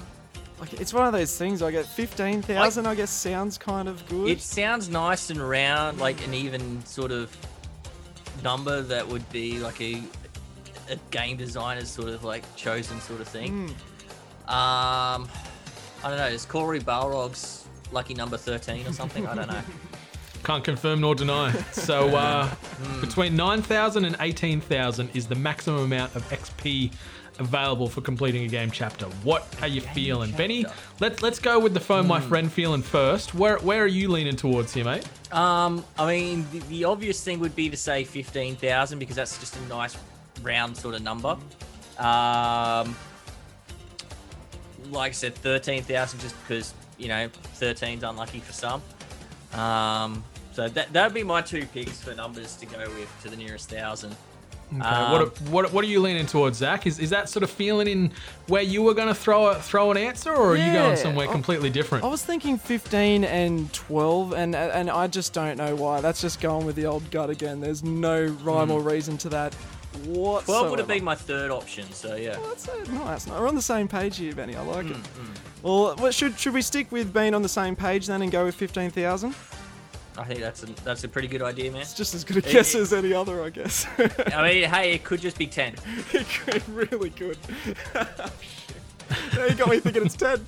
[0.59, 1.61] Like it's one of those things.
[1.61, 2.85] I get 15,000.
[2.85, 4.29] I guess sounds kind of good.
[4.29, 7.35] It sounds nice and round, like an even sort of
[8.43, 10.01] number that would be like a
[10.89, 13.73] a game designer's sort of like chosen sort of thing.
[14.47, 15.27] Um,
[16.05, 16.27] I don't know.
[16.27, 19.25] Is Cory Barlog's lucky number thirteen or something?
[19.25, 19.61] I don't know.
[20.43, 21.51] Can't confirm nor deny.
[21.71, 22.47] So uh,
[23.01, 26.91] between 9,000 and 18,000 is the maximum amount of XP
[27.39, 29.07] available for completing a game chapter.
[29.23, 30.67] What are you feeling, Benny?
[30.99, 33.33] Let's let's go with the phone, my friend, feeling first.
[33.33, 35.09] Where where are you leaning towards here, mate?
[35.31, 39.39] Um, I mean, the, the obvious thing would be to say fifteen thousand because that's
[39.39, 39.97] just a nice
[40.43, 41.37] round sort of number.
[41.97, 42.95] Um,
[44.91, 47.29] like I said, thirteen thousand just because you know
[47.59, 48.81] 13's unlucky for some.
[49.53, 50.23] Um,
[50.53, 53.37] so that that would be my two picks for numbers to go with to the
[53.37, 54.15] nearest thousand.
[54.73, 54.81] Okay.
[54.81, 56.87] Um, what, what what are you leaning towards, Zac?
[56.87, 58.11] Is is that sort of feeling in
[58.47, 61.27] where you were going to throw a, throw an answer, or are you going somewhere
[61.27, 62.03] I- completely different?
[62.03, 66.01] I was thinking 15 and 12, and and I just don't know why.
[66.01, 67.61] That's just going with the old gut again.
[67.61, 69.55] There's no rhyme or reason to that
[70.07, 70.43] whatsoever.
[70.45, 72.37] 12 would have been my third option, so yeah.
[72.47, 72.91] That's it.
[72.91, 73.27] Nice.
[73.27, 74.55] No, we're on the same page here, Benny.
[74.55, 74.93] I like it.
[74.95, 78.31] Mm, Well, what should should we stick with being on the same page then and
[78.31, 79.33] go with 15,000?
[80.17, 81.81] I think that's a, that's a pretty good idea, man.
[81.81, 83.85] It's just as good a It- guess it- as any other, I guess.
[84.33, 85.75] I mean, hey, it could just be 10.
[86.13, 87.37] it could really good.
[87.93, 90.45] now you got me thinking it's 10.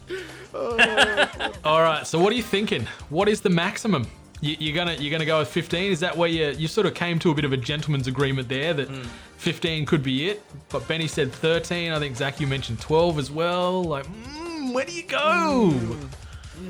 [0.53, 1.51] Oh.
[1.63, 2.07] All right.
[2.07, 2.85] So what are you thinking?
[3.09, 4.07] What is the maximum?
[4.39, 5.91] You, you're gonna you're gonna go with 15.
[5.91, 8.47] Is that where you you sort of came to a bit of a gentleman's agreement
[8.47, 8.87] there that
[9.37, 10.41] 15 could be it?
[10.69, 11.91] But Benny said 13.
[11.91, 13.83] I think Zac you mentioned 12 as well.
[13.83, 15.73] Like, mm, where do you go?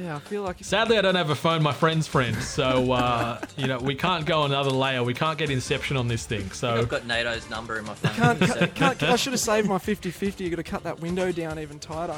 [0.02, 3.40] Yeah, I feel like Sadly, I don't have a phone, my friend's friend, so uh,
[3.58, 5.02] you know we can't go another layer.
[5.02, 6.52] We can't get Inception on this thing.
[6.52, 8.12] So I've got NATO's number in my phone.
[8.38, 10.42] Can't, can't, can't, I should have saved my 50-50.
[10.42, 12.18] You got to cut that window down even tighter.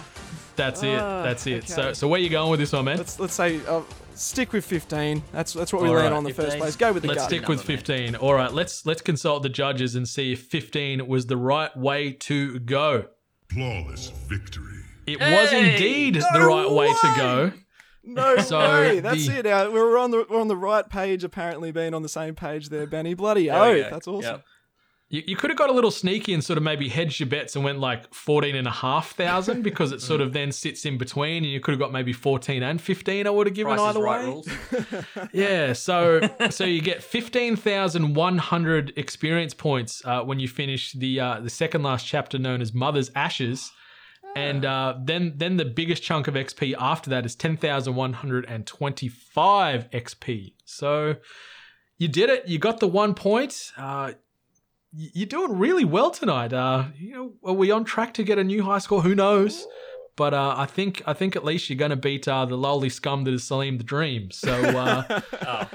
[0.55, 0.97] that's it.
[0.99, 1.67] Ah, That's it.
[1.69, 1.93] So okay.
[1.93, 2.97] so where you going with this one, man?
[2.97, 3.81] Let's let's say uh,
[4.19, 5.23] stick with 15.
[5.31, 6.17] That's that's what we All land right.
[6.17, 6.75] on the first place.
[6.75, 7.29] Go with the Let's gut.
[7.29, 8.15] stick with 15.
[8.15, 12.11] All right, let's let's consult the judges and see if 15 was the right way
[12.13, 13.05] to go.
[13.51, 14.65] Flawless victory.
[15.07, 15.71] It was Hey!
[15.73, 17.51] indeed the right way to go.
[18.03, 18.99] No So way.
[18.99, 19.45] That's the- it.
[19.45, 21.23] Now we're on the we're on the right page.
[21.23, 23.13] Apparently, being on the same page there, Benny.
[23.15, 23.83] Bloody oh, oath.
[23.85, 23.89] go.
[23.89, 24.31] That's awesome.
[24.35, 24.45] Yep.
[25.09, 27.55] You, you could have got a little sneaky and sort of maybe hedged your bets
[27.55, 30.99] and went like 14 and a half thousand because it sort of then sits in
[30.99, 33.89] between and you could have got maybe 14 and 15 I would have given Price
[33.89, 35.27] either right way.
[35.33, 40.93] Yeah, so so you get fifteen thousand one hundred experience points uh, when you finish
[40.93, 43.71] the uh, the second last chapter known as Mother's Ashes,
[44.35, 48.13] and uh, then then the biggest chunk of XP after that is ten thousand one
[48.13, 50.53] hundred and twenty five XP.
[50.65, 51.15] So
[51.97, 52.47] you did it.
[52.47, 53.71] You got the one point.
[53.77, 54.13] Uh,
[54.93, 56.53] you're doing really well tonight.
[56.53, 59.01] Uh, you know, are we on track to get a new high score?
[59.01, 59.65] Who knows?
[60.15, 62.89] But uh, I think I think at least you're going to beat uh, the lowly
[62.89, 64.31] scum that is Salim the Dream.
[64.31, 64.53] So.
[64.53, 65.67] Uh, Oh.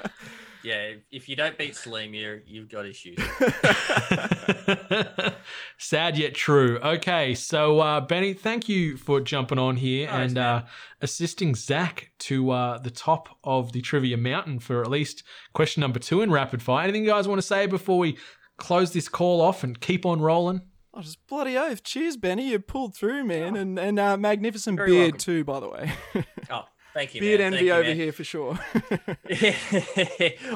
[0.64, 3.18] Yeah, if you don't beat Salim, you're, you've got issues.
[5.78, 6.78] Sad yet true.
[6.78, 10.62] Okay, so uh, Benny, thank you for jumping on here Nice, and uh,
[11.02, 15.98] assisting Zac to uh, the top of the trivia mountain for at least question number
[15.98, 16.84] two in rapid fire.
[16.84, 18.16] Anything you guys want to say before we
[18.56, 20.62] close this call off and keep on rolling?
[20.92, 21.82] Oh, just bloody oath.
[21.82, 22.50] Cheers, Benny.
[22.50, 23.56] You pulled through, man.
[23.56, 25.18] And and uh, magnificent Very beard welcome.
[25.18, 25.92] too, by the way.
[26.50, 27.54] Oh, thank you, beard man.
[27.54, 27.96] envy Thank you, over man.
[27.96, 28.58] here for sure.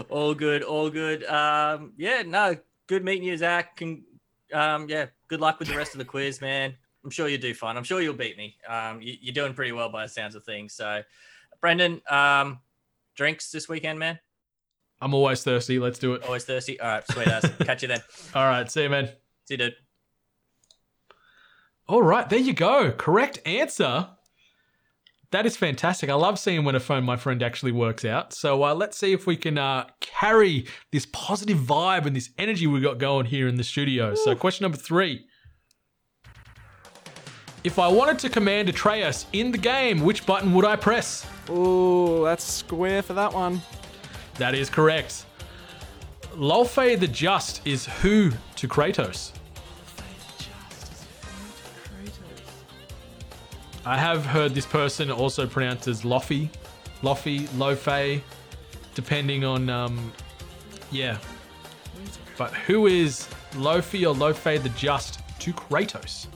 [0.11, 1.25] all good, all good.
[1.25, 3.79] Um, yeah, no, good meeting you, Zac.
[3.79, 4.05] Can,
[4.53, 6.75] um, yeah, good luck with the rest of the quiz, man.
[7.05, 7.77] I'm sure you'll do fine.
[7.77, 8.57] I'm sure you'll beat me.
[8.69, 10.75] Um, you, you're doing pretty well by the sounds of things.
[10.75, 11.03] So,
[11.61, 12.61] Brendan, um,
[13.17, 14.19] drinks this weekend, man.
[15.01, 15.79] I'm always thirsty.
[15.79, 16.25] Let's do it.
[16.25, 16.79] Always thirsty.
[16.81, 17.49] All right, sweet ass.
[17.61, 18.01] Catch you then.
[18.35, 19.07] All right, see you, man.
[19.45, 19.75] See you, dude.
[21.89, 22.93] All right, there you go.
[22.93, 24.09] Correct answer.
[25.31, 26.09] That is fantastic.
[26.09, 28.33] I love seeing when a phone my friend actually works out.
[28.33, 32.67] So uh, let's see if we can uh, carry this positive vibe and this energy
[32.67, 34.15] we got going here in the studio.
[34.15, 35.27] So, question number three.
[37.63, 41.27] If I wanted to command Atreus in the game, which button would I press?
[41.51, 43.61] Ooh, that's square for that one.
[44.39, 45.27] That is correct.
[46.35, 49.33] Laufey the Just is who to Kratos?
[53.85, 56.51] I have heard this person also pronounced as Lofi,
[57.03, 58.23] Lofi, Lofe,
[58.95, 60.13] depending on, um,
[60.93, 61.19] yeah.
[62.37, 66.27] But who is Lofi or Lofe the Just to Kratos?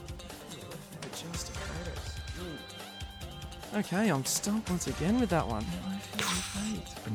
[3.75, 5.65] Okay, I'm stumped once again with that one.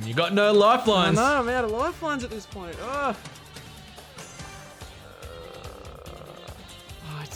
[0.05, 1.17] You got no lifelines.
[1.17, 2.75] no, I'm out of lifelines at this point.
[2.81, 3.17] Oh.
[7.11, 7.27] I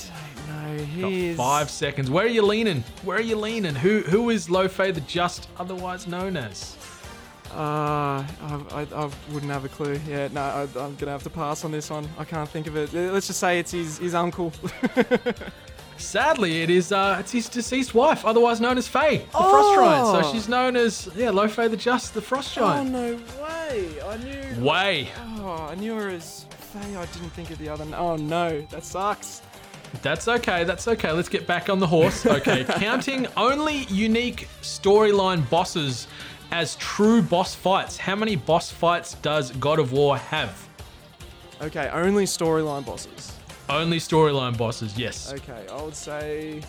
[0.49, 1.35] don't know.
[1.35, 2.11] Got five seconds.
[2.11, 2.83] Where are you leaning?
[3.05, 3.77] Where are you leaning?
[3.77, 6.77] Who who is Lofe the Just, otherwise known as?
[7.53, 8.27] Uh, I,
[8.71, 10.01] I, I wouldn't have a clue.
[10.09, 12.09] Yeah, no, I, I'm gonna have to pass on this one.
[12.19, 12.93] I can't think of it.
[12.93, 14.53] Let's just say it's his his uncle.
[16.03, 19.51] Sadly, it is uh, it's his deceased wife, otherwise known as Faye, the Oh!
[19.51, 19.77] Frost
[20.15, 20.25] Giant.
[20.27, 22.95] So she's known as yeah, Lo Lofe the Just, the Frost Giant.
[22.95, 24.01] oh no way!
[24.03, 24.65] I knew.
[24.65, 25.09] Way.
[25.39, 26.97] Oh, I knew her as Faye.
[26.97, 27.87] I didn't think of the other.
[27.97, 29.43] Oh no, that sucks.
[30.03, 30.65] That's okay.
[30.65, 31.13] That's okay.
[31.13, 32.25] Let's get back on the horse.
[32.27, 36.09] Okay, counting only unique storyline bosses
[36.51, 37.97] as true boss fights.
[37.97, 40.69] How many boss fights does God of War have?
[41.61, 43.33] Okay, only storyline bosses.
[43.69, 44.99] Only storyline bosses.
[44.99, 45.33] Yes.
[45.33, 46.63] Okay, I would say.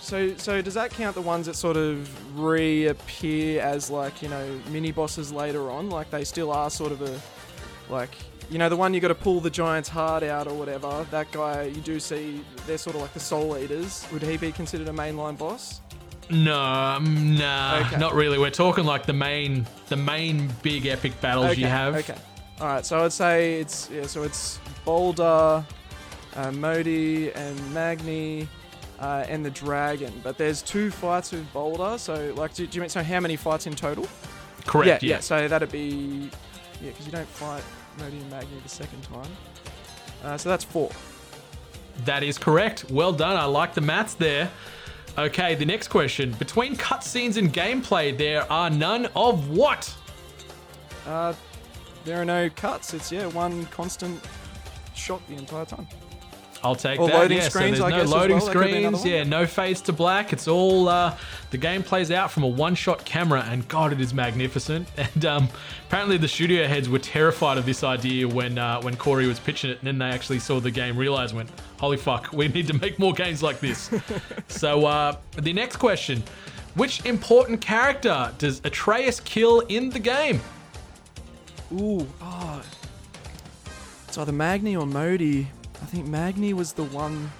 [0.00, 4.60] So, so does that count the ones that sort of reappear as like you know
[4.70, 5.90] mini bosses later on?
[5.90, 7.20] Like they still are sort of a
[7.88, 8.10] Like,
[8.50, 11.06] you know, the one you got to pull the giant's heart out or whatever.
[11.10, 14.06] That guy, you do see, they're sort of like the soul eaters.
[14.12, 15.80] Would he be considered a mainline boss?
[16.28, 17.98] No, um, nah, Okay.
[17.98, 18.38] not really.
[18.38, 21.60] We're talking like the main, the main big epic battles okay.
[21.60, 21.94] you have.
[21.96, 22.16] Okay.
[22.60, 22.84] All right.
[22.86, 24.06] So I'd say it's yeah.
[24.06, 25.64] So it's Baldur,
[26.36, 28.48] uh, Modi, and Magni.
[28.98, 31.98] Uh, and the dragon, but there's two fights with Baldur.
[31.98, 33.02] So, like, do, do you mean so?
[33.02, 34.08] How many fights in total?
[34.64, 35.02] Correct.
[35.02, 35.16] Yeah, Yeah.
[35.16, 35.20] yeah.
[35.20, 36.30] So that'd be
[36.80, 37.62] yeah, because you don't fight
[37.98, 39.30] Modi and Magni the second time.
[40.24, 40.90] Uh, so that's four.
[42.06, 42.90] That is correct.
[42.90, 43.36] Well done.
[43.36, 44.50] I like the maths there.
[45.18, 46.32] Okay, the next question.
[46.38, 49.94] Between cutscenes and gameplay, there are none of what?
[51.06, 51.34] Uh,
[52.06, 52.94] there are no cuts.
[52.94, 54.24] It's yeah, one constant
[54.94, 55.86] shot the entire time.
[56.64, 57.14] I'll take Or that.
[57.14, 58.46] loading yeah, screens, so there's guess, no as loading well.
[58.46, 59.14] That could be another screens.
[59.14, 60.32] Yeah, no fades to black.
[60.32, 61.16] It's all uh,
[61.50, 64.88] the game plays out from a one-shot camera, and God, it is magnificent.
[64.96, 65.48] And um,
[65.86, 69.70] apparently, the studio heads were terrified of this idea when uh, when Cory was pitching
[69.70, 72.74] it, and then they actually saw the game, realized, went, "Holy fuck, we need to
[72.74, 73.90] make more games like this."
[74.48, 76.22] so uh, the next question:
[76.74, 80.40] Which important character does Atreus kill in the game?
[81.72, 82.62] Ooh, ah.
[82.62, 82.86] oh.
[84.06, 85.46] It's either Magni or Modi.
[85.82, 87.30] I think Magni was the one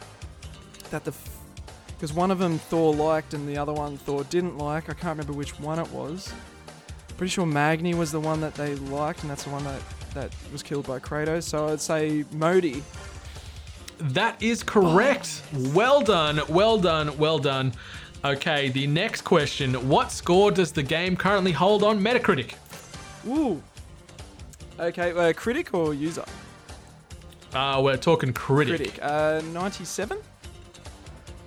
[0.91, 1.15] that the.
[1.89, 4.91] Because one of them Thor liked and the other one Thor didn't like.
[4.91, 6.33] I can't remember which one it was.
[7.17, 9.81] Pretty sure Magni was the one that they liked, and that's the one that,
[10.13, 11.45] that was killed by Kratos.
[11.45, 12.83] So I'd say Modi.
[13.99, 15.43] That is correct.
[15.55, 17.73] Oh, well done, well done, well done.
[18.23, 19.89] Okay, the next question.
[19.89, 22.55] What score does the game currently hold on Metacritic?
[23.27, 23.63] Ooh.
[24.79, 26.25] Okay, uh, critic or user?
[27.55, 28.77] Uh, we're talking critic.
[28.77, 28.99] Critic.
[29.03, 30.19] Uh, 97?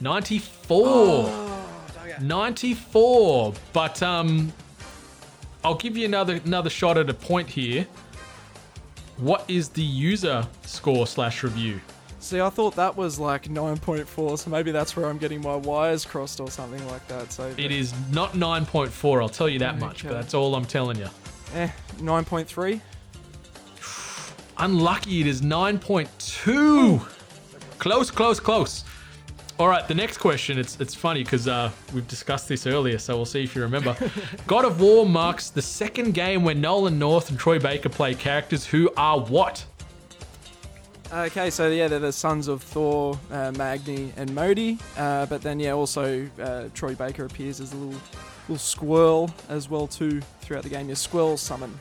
[0.02, 0.78] 94.
[0.88, 1.66] Oh,
[2.22, 3.54] 94.
[3.74, 4.52] But um
[5.64, 7.86] I'll give you another another shot at a point here.
[9.18, 11.82] What is the user score slash review?
[12.22, 16.06] See, I thought that was like 9.4, so maybe that's where I'm getting my wires
[16.06, 17.32] crossed or something like that.
[17.32, 20.98] So It is not 9.4, I'll tell you that much, but that's all I'm telling
[20.98, 21.08] you.
[21.56, 22.82] Eh, 9.3.
[24.60, 27.08] Unlucky, it is 9.2.
[27.78, 28.84] Close, close, close.
[29.58, 30.58] All right, the next question.
[30.58, 33.96] It's it's funny because uh, we've discussed this earlier, so we'll see if you remember.
[34.48, 38.66] God of War marks the second game where Nolan North and Troy Baker play characters
[38.66, 39.66] who are what?
[41.12, 44.78] Okay, so yeah, they're the sons of Thor, uh, Magni, and Modi.
[44.98, 48.02] Uh, but then yeah, also uh, Troy Baker appears as a little
[48.48, 50.88] little squirrel as well too throughout the game.
[50.88, 51.78] Your squirrel summon.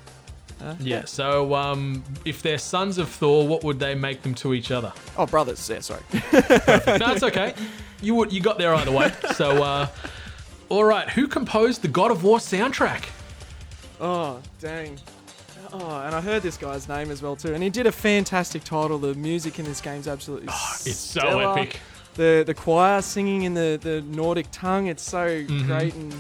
[0.61, 1.05] Uh, Yeah.
[1.05, 4.93] So um, if they're sons of Thor, what would they make them to each other?
[5.17, 5.69] Oh, brothers.
[5.69, 6.03] Yeah, sorry.
[6.13, 6.21] no,
[7.13, 7.55] it's okay.
[8.03, 9.13] You would you got there either way.
[9.35, 9.87] So uh,
[10.69, 13.05] all right, who composed the God of War soundtrack?
[14.01, 14.99] Oh, dang.
[15.73, 18.65] Oh, and I heard this guy's name as well too, and he did a fantastic
[18.65, 18.99] title.
[18.99, 21.81] The music in this game's absolutely Oh, It's so epic.
[22.15, 25.67] The the choir singing in the, the Nordic tongue, it's so Mhm.
[25.67, 26.13] great and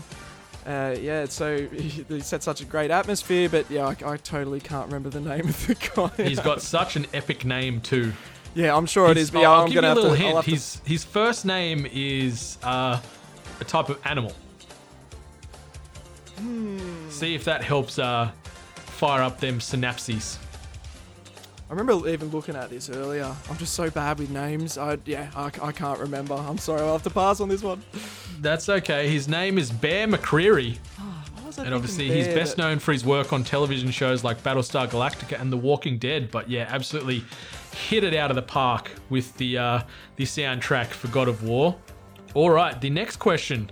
[0.68, 3.48] uh, yeah, so he set such a great atmosphere.
[3.48, 6.10] But yeah, I, I totally can't remember the name of the guy.
[6.28, 8.12] He's got such an epic name too.
[8.54, 9.30] yeah, I'm sure it He's- is.
[9.30, 10.16] But I'll, yeah, I'll I'm give you a little to.
[10.16, 10.36] Hint.
[10.36, 13.00] have to- His his first name is uh,
[13.60, 14.32] a type of animal.
[16.38, 16.78] Hmm.
[17.10, 18.30] See if that helps uh,
[18.74, 20.38] fire up them synapses.
[21.70, 23.34] I remember even looking at this earlier.
[23.50, 24.78] I'm just so bad with names.
[24.78, 26.34] I yeah, I, I can't remember.
[26.34, 26.80] I'm sorry.
[26.80, 27.82] I'll have to pass on this one.
[28.40, 29.08] That's okay.
[29.10, 30.78] His name is Bear McCreary.
[30.98, 35.38] I And obviously, he's best known for his work on television shows like Battlestar Galactica
[35.38, 36.30] and The Walking Dead.
[36.30, 37.22] But yeah, absolutely
[37.74, 39.82] hit it out of the park with the uh,
[40.16, 41.76] the soundtrack for God of War.
[42.32, 43.70] All right, the next question.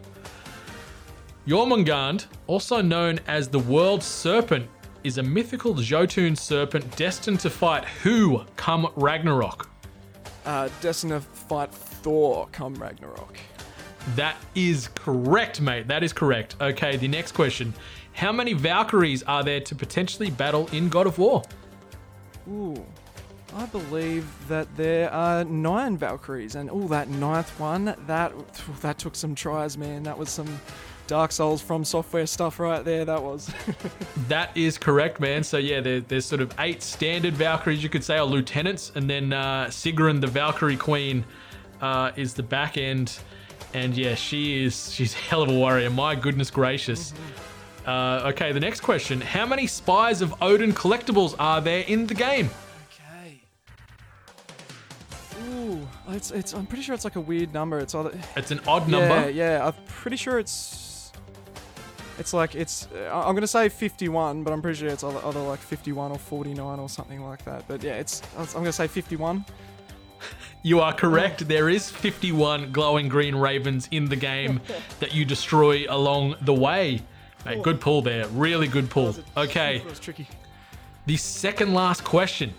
[1.46, 4.68] Jormungand, also known as the World Serpent,
[5.06, 9.70] is a mythical Jotun serpent destined to fight who come Ragnarok?
[10.44, 13.38] Uh, destined to fight Thor come Ragnarok.
[14.16, 15.86] That is correct, mate.
[15.86, 16.56] That is correct.
[16.60, 17.72] Okay, the next question.
[18.14, 21.42] How many Valkyries are there to potentially battle in God of War?
[22.48, 22.84] Ooh.
[23.54, 28.32] I believe that there are nine Valkyries, and oh, that ninth one, that
[28.80, 30.02] that took some tries, man.
[30.02, 30.60] That was some
[31.06, 33.04] Dark Souls from software stuff right there.
[33.04, 33.50] That was.
[34.28, 35.44] That is correct, man.
[35.44, 39.08] So yeah, there, there's sort of eight standard Valkyries, you could say, or lieutenants, and
[39.08, 41.24] then uh, Sigrun, the Valkyrie Queen,
[41.80, 43.16] uh, is the back end,
[43.72, 45.90] and yeah, she is she's a hell of a warrior.
[45.90, 47.12] My goodness gracious.
[47.86, 52.14] Uh, okay, the next question: How many Spies of Odin collectibles are there in the
[52.14, 52.50] game?
[52.90, 53.40] okay.
[55.52, 56.52] Ooh, it's it's.
[56.52, 57.78] I'm pretty sure it's like a weird number.
[57.78, 58.18] It's either.
[58.34, 59.30] It's an odd Yeah, number.
[59.30, 59.66] yeah.
[59.68, 60.82] I'm pretty sure it's.
[62.18, 62.88] It's like it's.
[62.94, 66.78] Uh, I'm gonna say 51, but I'm pretty sure it's either, like 51 or 49
[66.78, 67.64] or something like that.
[67.68, 68.22] But yeah, it's.
[68.36, 69.44] I'm gonna say 51.
[70.62, 71.46] You are correct.
[71.46, 74.60] There is 51 glowing green ravens in the game
[75.00, 77.02] that you destroy along the way.
[77.44, 78.26] Mate, good pull there.
[78.28, 79.14] Really good pull.
[79.36, 79.78] Okay.
[79.78, 80.26] That was tricky.
[81.06, 82.52] The second last question.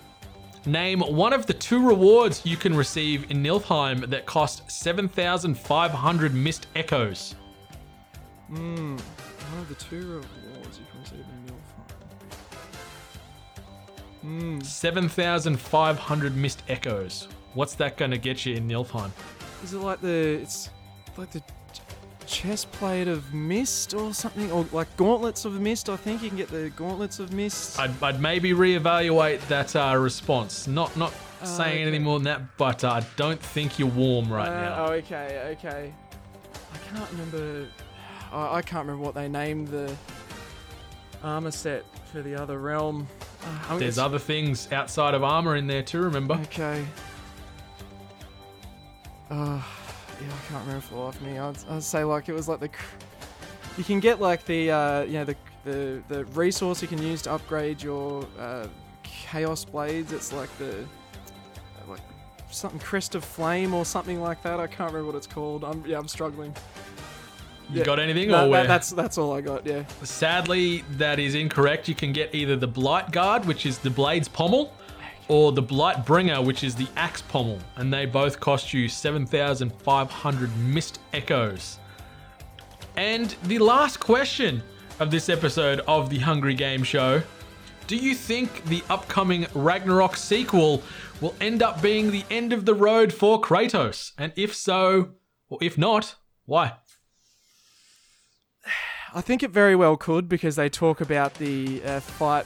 [0.66, 6.68] Name one of the two rewards you can receive in Nilfheim that cost 7,500 mist
[6.76, 7.36] echoes.
[8.48, 8.98] Hmm.
[9.52, 11.84] One of the two rewards you can receive in Niflheim.
[14.22, 14.60] Hmm.
[14.62, 17.28] 7,500 mist echoes.
[17.54, 19.12] What's that going to get you in Niflheim?
[19.64, 20.40] Is it like the?
[20.42, 20.70] It's
[21.18, 21.82] like the ch-
[22.28, 25.90] chest plate of mist or something, or like gauntlets of mist.
[25.90, 27.80] I think you can get the gauntlets of mist.
[27.80, 30.68] I'd, I'd maybe reevaluate that uh, response.
[30.68, 31.82] Not not Oh, saying okay.
[31.84, 34.86] anything more than that, but uh, I don't think you're warm right Uh, now.
[34.88, 35.94] Oh, okay, okay.
[36.74, 37.68] I can't remember.
[38.32, 39.96] I, I can't remember what they named the
[41.24, 43.08] armor set for the other realm.
[43.44, 46.36] Uh, I'm There's other things outside of armor in there too, remember?
[46.36, 46.86] Okay.
[49.30, 49.62] Uh,
[50.22, 51.38] yeah, I can't remember for the life of me.
[51.38, 52.70] I'd, I'd say like it was like the.
[53.78, 57.22] You can get like the uh, you know the the the resource you can use
[57.24, 58.68] to upgrade your uh,
[59.04, 60.14] chaos blades.
[60.14, 62.00] It's like the uh, like
[62.50, 64.60] something crest of flame or something like that.
[64.60, 65.64] I can't remember what it's called.
[65.64, 66.54] I'm yeah, I'm struggling.
[67.70, 67.84] You Yeah.
[67.86, 68.30] got anything?
[68.30, 69.66] No, or that- that's that's all I got.
[69.66, 69.84] Yeah.
[70.04, 71.88] Sadly, that is incorrect.
[71.90, 74.74] You can get either the Blight Guard, which is the Blade's pommel,
[75.28, 80.56] or the Blight Bringer, which is the Axe pommel, and they both cost you 7,500
[80.58, 81.78] mist echoes.
[82.96, 84.64] And the last question
[85.00, 87.22] of this episode of the Hungry Game Show
[87.88, 90.84] Do you think the upcoming Ragnarok sequel
[91.22, 94.12] will end up being the end of the road for Kratos?
[94.18, 95.12] And if so,
[95.50, 96.16] or if not,
[96.46, 96.74] why?
[99.14, 102.46] I think it very well could because they talk about the uh, fight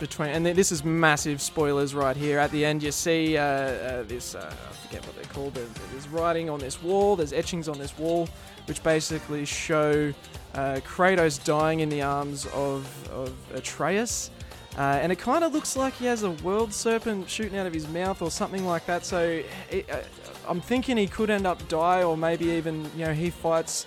[0.00, 2.38] between, and this is massive spoilers right here.
[2.38, 5.68] At the end, you see uh, uh, this, uh, I forget what they're called, there's,
[5.92, 8.28] there's writing on this wall, there's etchings on this wall,
[8.66, 10.12] which basically show
[10.54, 14.30] uh, Kratos dying in the arms of, of Atreus.
[14.78, 17.74] Uh, and it kind of looks like he has a world serpent shooting out of
[17.74, 19.04] his mouth or something like that.
[19.04, 19.98] So it, uh,
[20.46, 23.86] I'm thinking he could end up die, or maybe even you know he fights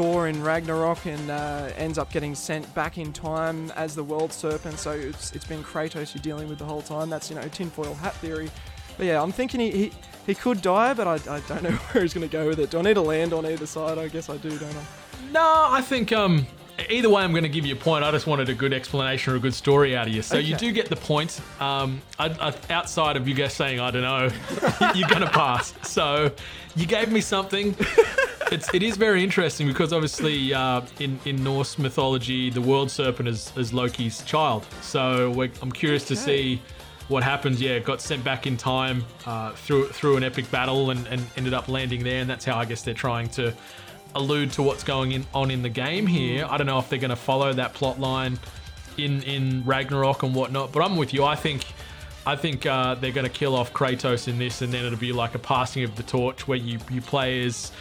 [0.00, 4.32] Thor in Ragnarok and uh, ends up getting sent back in time as the world
[4.32, 4.78] serpent.
[4.78, 7.10] So it's it's been Kratos you're dealing with the whole time.
[7.10, 8.50] That's you know tinfoil hat theory.
[8.96, 9.92] But yeah, I'm thinking he he,
[10.24, 12.70] he could die, but I, I don't know where he's going to go with it.
[12.70, 13.98] Do I need to land on either side?
[13.98, 14.84] I guess I do, don't I?
[15.32, 16.46] No, I think um
[16.88, 18.04] either way I'm going to give you a point.
[18.04, 20.22] I just wanted a good explanation or a good story out of you.
[20.22, 21.40] So you do get the point.
[21.60, 24.30] Um, I, I, outside of you guys saying I don't know,
[24.94, 25.74] you're going to pass.
[25.82, 26.32] So
[26.76, 27.76] you gave me something.
[28.50, 33.28] It's it is very interesting because obviously uh, in in Norse mythology the world serpent
[33.28, 34.66] is, is Loki's child.
[34.80, 36.60] So we're, I'm curious to see
[37.06, 37.60] what happens.
[37.60, 41.54] Yeah, got sent back in time uh, through through an epic battle and, and ended
[41.54, 43.54] up landing there, and that's how I guess they're trying to
[44.14, 46.46] allude to what's going in, on in the game here.
[46.48, 48.38] I don't know if they're going to follow that plot line
[48.98, 51.24] in in Ragnarok and whatnot, but I'm with you.
[51.24, 51.64] I think
[52.26, 55.12] I think uh, they're going to kill off Kratos in this, and then it'll be
[55.12, 57.72] like a passing of the torch where you you play as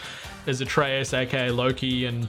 [0.47, 2.27] as Atreus, aka Loki, and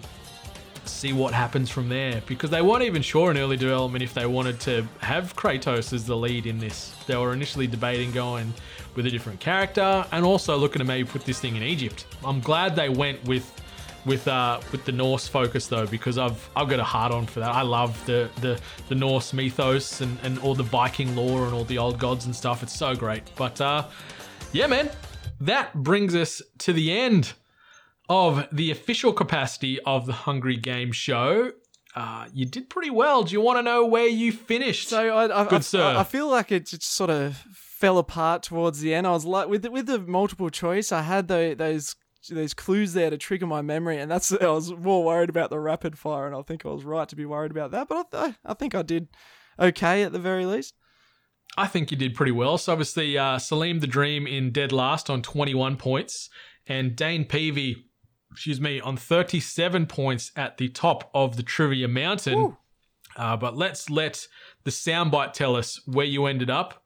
[0.84, 2.22] see what happens from there.
[2.26, 6.04] Because they weren't even sure in early development if they wanted to have Kratos as
[6.04, 6.94] the lead in this.
[7.06, 8.52] They were initially debating going
[8.96, 12.06] with a different character, and also looking to maybe put this thing in Egypt.
[12.24, 13.59] I'm glad they went with
[14.06, 17.40] with uh, with the Norse focus though, because I've I've got a hard on for
[17.40, 17.50] that.
[17.50, 21.64] I love the the, the Norse mythos and, and all the Viking lore and all
[21.64, 22.62] the old gods and stuff.
[22.62, 23.22] It's so great.
[23.36, 23.86] But uh,
[24.52, 24.90] yeah, man,
[25.40, 27.32] that brings us to the end
[28.08, 31.52] of the official capacity of the Hungry Game Show.
[31.94, 33.24] Uh, you did pretty well.
[33.24, 34.88] Do you want to know where you finished?
[34.88, 35.96] So I, I, Good I, sir.
[35.96, 39.06] I feel like it just sort of fell apart towards the end.
[39.06, 41.96] I was like, with the, with the multiple choice, I had the, those
[42.28, 45.58] those clues there to trigger my memory, and that's I was more worried about the
[45.58, 47.88] rapid fire, and I think I was right to be worried about that.
[47.88, 49.08] But I, I think I did
[49.58, 50.74] okay at the very least.
[51.56, 52.58] I think you did pretty well.
[52.58, 56.28] So obviously, uh, Salim the Dream in dead last on 21 points,
[56.66, 57.86] and Dane Peavy,
[58.30, 62.56] excuse me, on 37 points at the top of the trivia mountain.
[63.16, 64.28] Uh, but let's let
[64.64, 66.84] the soundbite tell us where you ended up.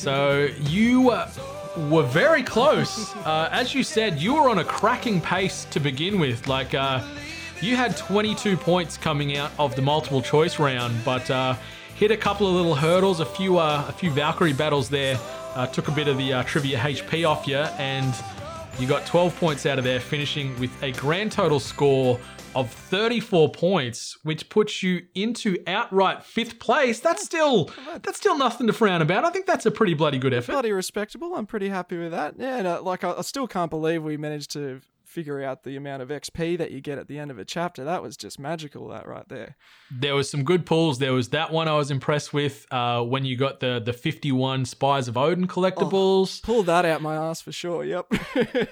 [0.00, 1.12] So you
[1.90, 3.14] were very close.
[3.16, 6.48] Uh, as you said, you were on a cracking pace to begin with.
[6.48, 7.06] Like uh,
[7.60, 11.54] you had 22 points coming out of the multiple choice round, but uh,
[11.96, 15.18] hit a couple of little hurdles, a few uh, a few Valkyrie battles there.
[15.54, 18.14] Uh, took a bit of the trivia HP off you, and
[18.78, 22.18] You got 12 points out of there, finishing with a grand total score
[22.54, 27.00] of 34 points, which puts you into outright fifth place.
[27.00, 27.70] That's still
[28.02, 29.24] that's still nothing to frown about.
[29.24, 30.52] I think that's a pretty bloody good effort.
[30.52, 31.34] Bloody respectable.
[31.34, 32.34] I'm pretty happy with that.
[32.38, 34.80] Yeah, and, uh, like I, I still can't believe we managed to
[35.10, 37.84] figure out the amount of XP that you get at the end of a chapter.
[37.84, 38.88] That was just magical.
[38.88, 39.56] That right there.
[39.90, 40.98] There was some good pulls.
[40.98, 44.64] There was that one I was impressed with uh, when you got the the 51
[44.64, 46.42] Spies of Odin collectibles.
[46.42, 47.84] Pull that out my ass for sure.
[47.84, 48.12] Yep.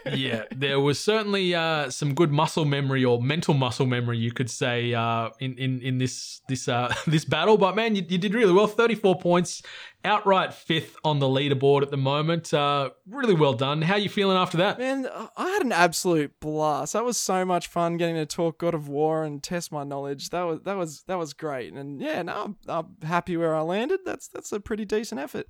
[0.15, 4.51] yeah, there was certainly uh, some good muscle memory or mental muscle memory, you could
[4.51, 7.59] say, uh, in in in this this uh, this battle.
[7.59, 8.69] But man, you, you did really well.
[8.69, 9.63] 34 points,
[10.09, 12.53] outright fifth on the leaderboard at the moment.
[12.53, 13.83] Uh, really well done.
[13.83, 14.79] How are you feeling after that?
[14.79, 15.07] Man,
[15.37, 16.95] I had an absolute blast.
[16.95, 20.31] That was so much fun getting to talk God of War and test my knowledge.
[20.31, 21.75] That was that was that was great.
[21.75, 24.01] And yeah, no, I'm, I'm happy where I landed.
[24.05, 25.47] That's that's a pretty decent effort.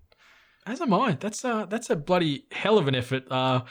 [0.66, 1.12] As am I.
[1.12, 3.30] That's uh that's a bloody hell of an effort.
[3.30, 3.62] Uh,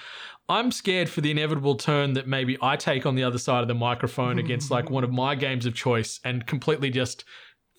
[0.49, 3.67] I'm scared for the inevitable turn that maybe I take on the other side of
[3.67, 7.25] the microphone against like one of my games of choice and completely just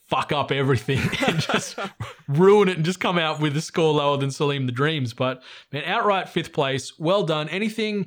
[0.09, 1.79] fuck up everything and just
[2.27, 5.13] ruin it and just come out with a score lower than Salim the Dreams.
[5.15, 5.43] But
[5.73, 6.99] man, outright fifth place.
[6.99, 7.49] Well done.
[7.49, 8.07] Anything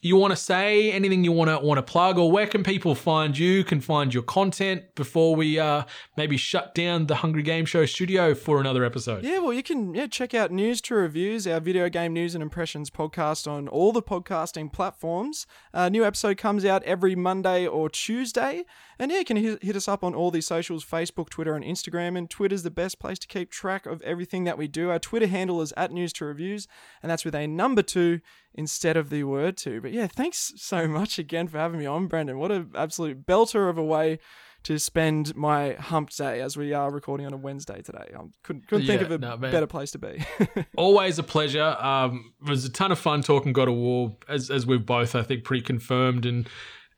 [0.00, 0.92] you want to say?
[0.92, 3.64] Anything you want to want to plug, or where can people find you?
[3.64, 5.82] Can find your content before we uh,
[6.16, 9.24] maybe shut down the Hungry Game Show studio for another episode.
[9.24, 12.42] Yeah, well, you can yeah check out News to Reviews, our video game news and
[12.42, 15.46] impressions podcast on all the podcasting platforms.
[15.72, 18.64] A new episode comes out every Monday or Tuesday,
[19.00, 21.64] and yeah, you can hit, hit us up on all these socials: Facebook, Twitter, and
[21.64, 22.16] Instagram.
[22.16, 24.90] And Twitter's the best place to keep track of everything that we do.
[24.90, 26.68] Our Twitter handle is at News to Reviews,
[27.02, 28.20] and that's with a number two
[28.54, 29.80] instead of the word two.
[29.80, 32.38] But yeah, thanks so much again for having me on, Brendan.
[32.38, 34.18] What an absolute belter of a way
[34.64, 38.12] to spend my hump day as we are recording on a Wednesday today.
[38.14, 40.24] I couldn't, couldn't think of a no, better place to be.
[40.76, 41.76] Always a pleasure.
[41.78, 45.14] Um, it was a ton of fun talking God of War, as as we've both,
[45.14, 46.48] I think, pretty confirmed and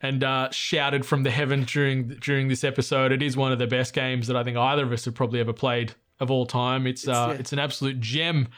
[0.01, 3.13] and uh, shouted from the heavens during during this episode.
[3.13, 5.41] It is one of the best games that I think either of us have probably
[5.41, 6.87] ever played of all time.
[6.87, 7.39] It's uh, yeah.
[7.39, 8.49] it's an absolute gem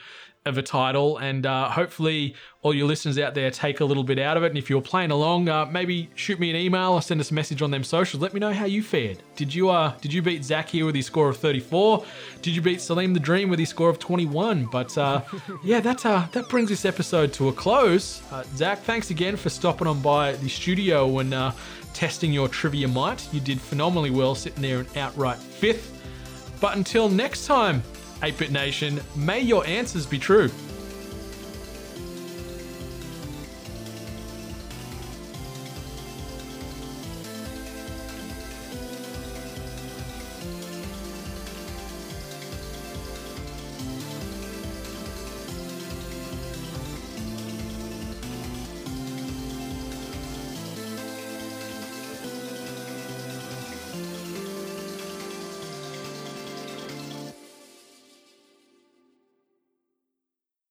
[0.44, 4.18] of a title, and uh, hopefully all your listeners out there take a little bit
[4.18, 4.48] out of it.
[4.48, 7.34] And if you're playing along, uh, maybe shoot me an email or send us a
[7.34, 8.22] message on them socials.
[8.22, 9.18] Let me know how you fared.
[9.36, 12.04] Did you uh did you beat Zac here with his score of 34?
[12.40, 14.66] Did you beat Salim the Dream with his score of 21?
[14.66, 15.22] But uh,
[15.64, 18.22] yeah, that uh, that brings this episode to a close.
[18.32, 21.52] Uh, Zac, thanks again for stopping on by the studio and uh,
[21.94, 23.32] testing your trivia might.
[23.32, 25.90] You did phenomenally well, sitting there in outright fifth.
[26.60, 27.82] But until next time,
[28.22, 30.48] ATEBIT Nation, may your answers be true.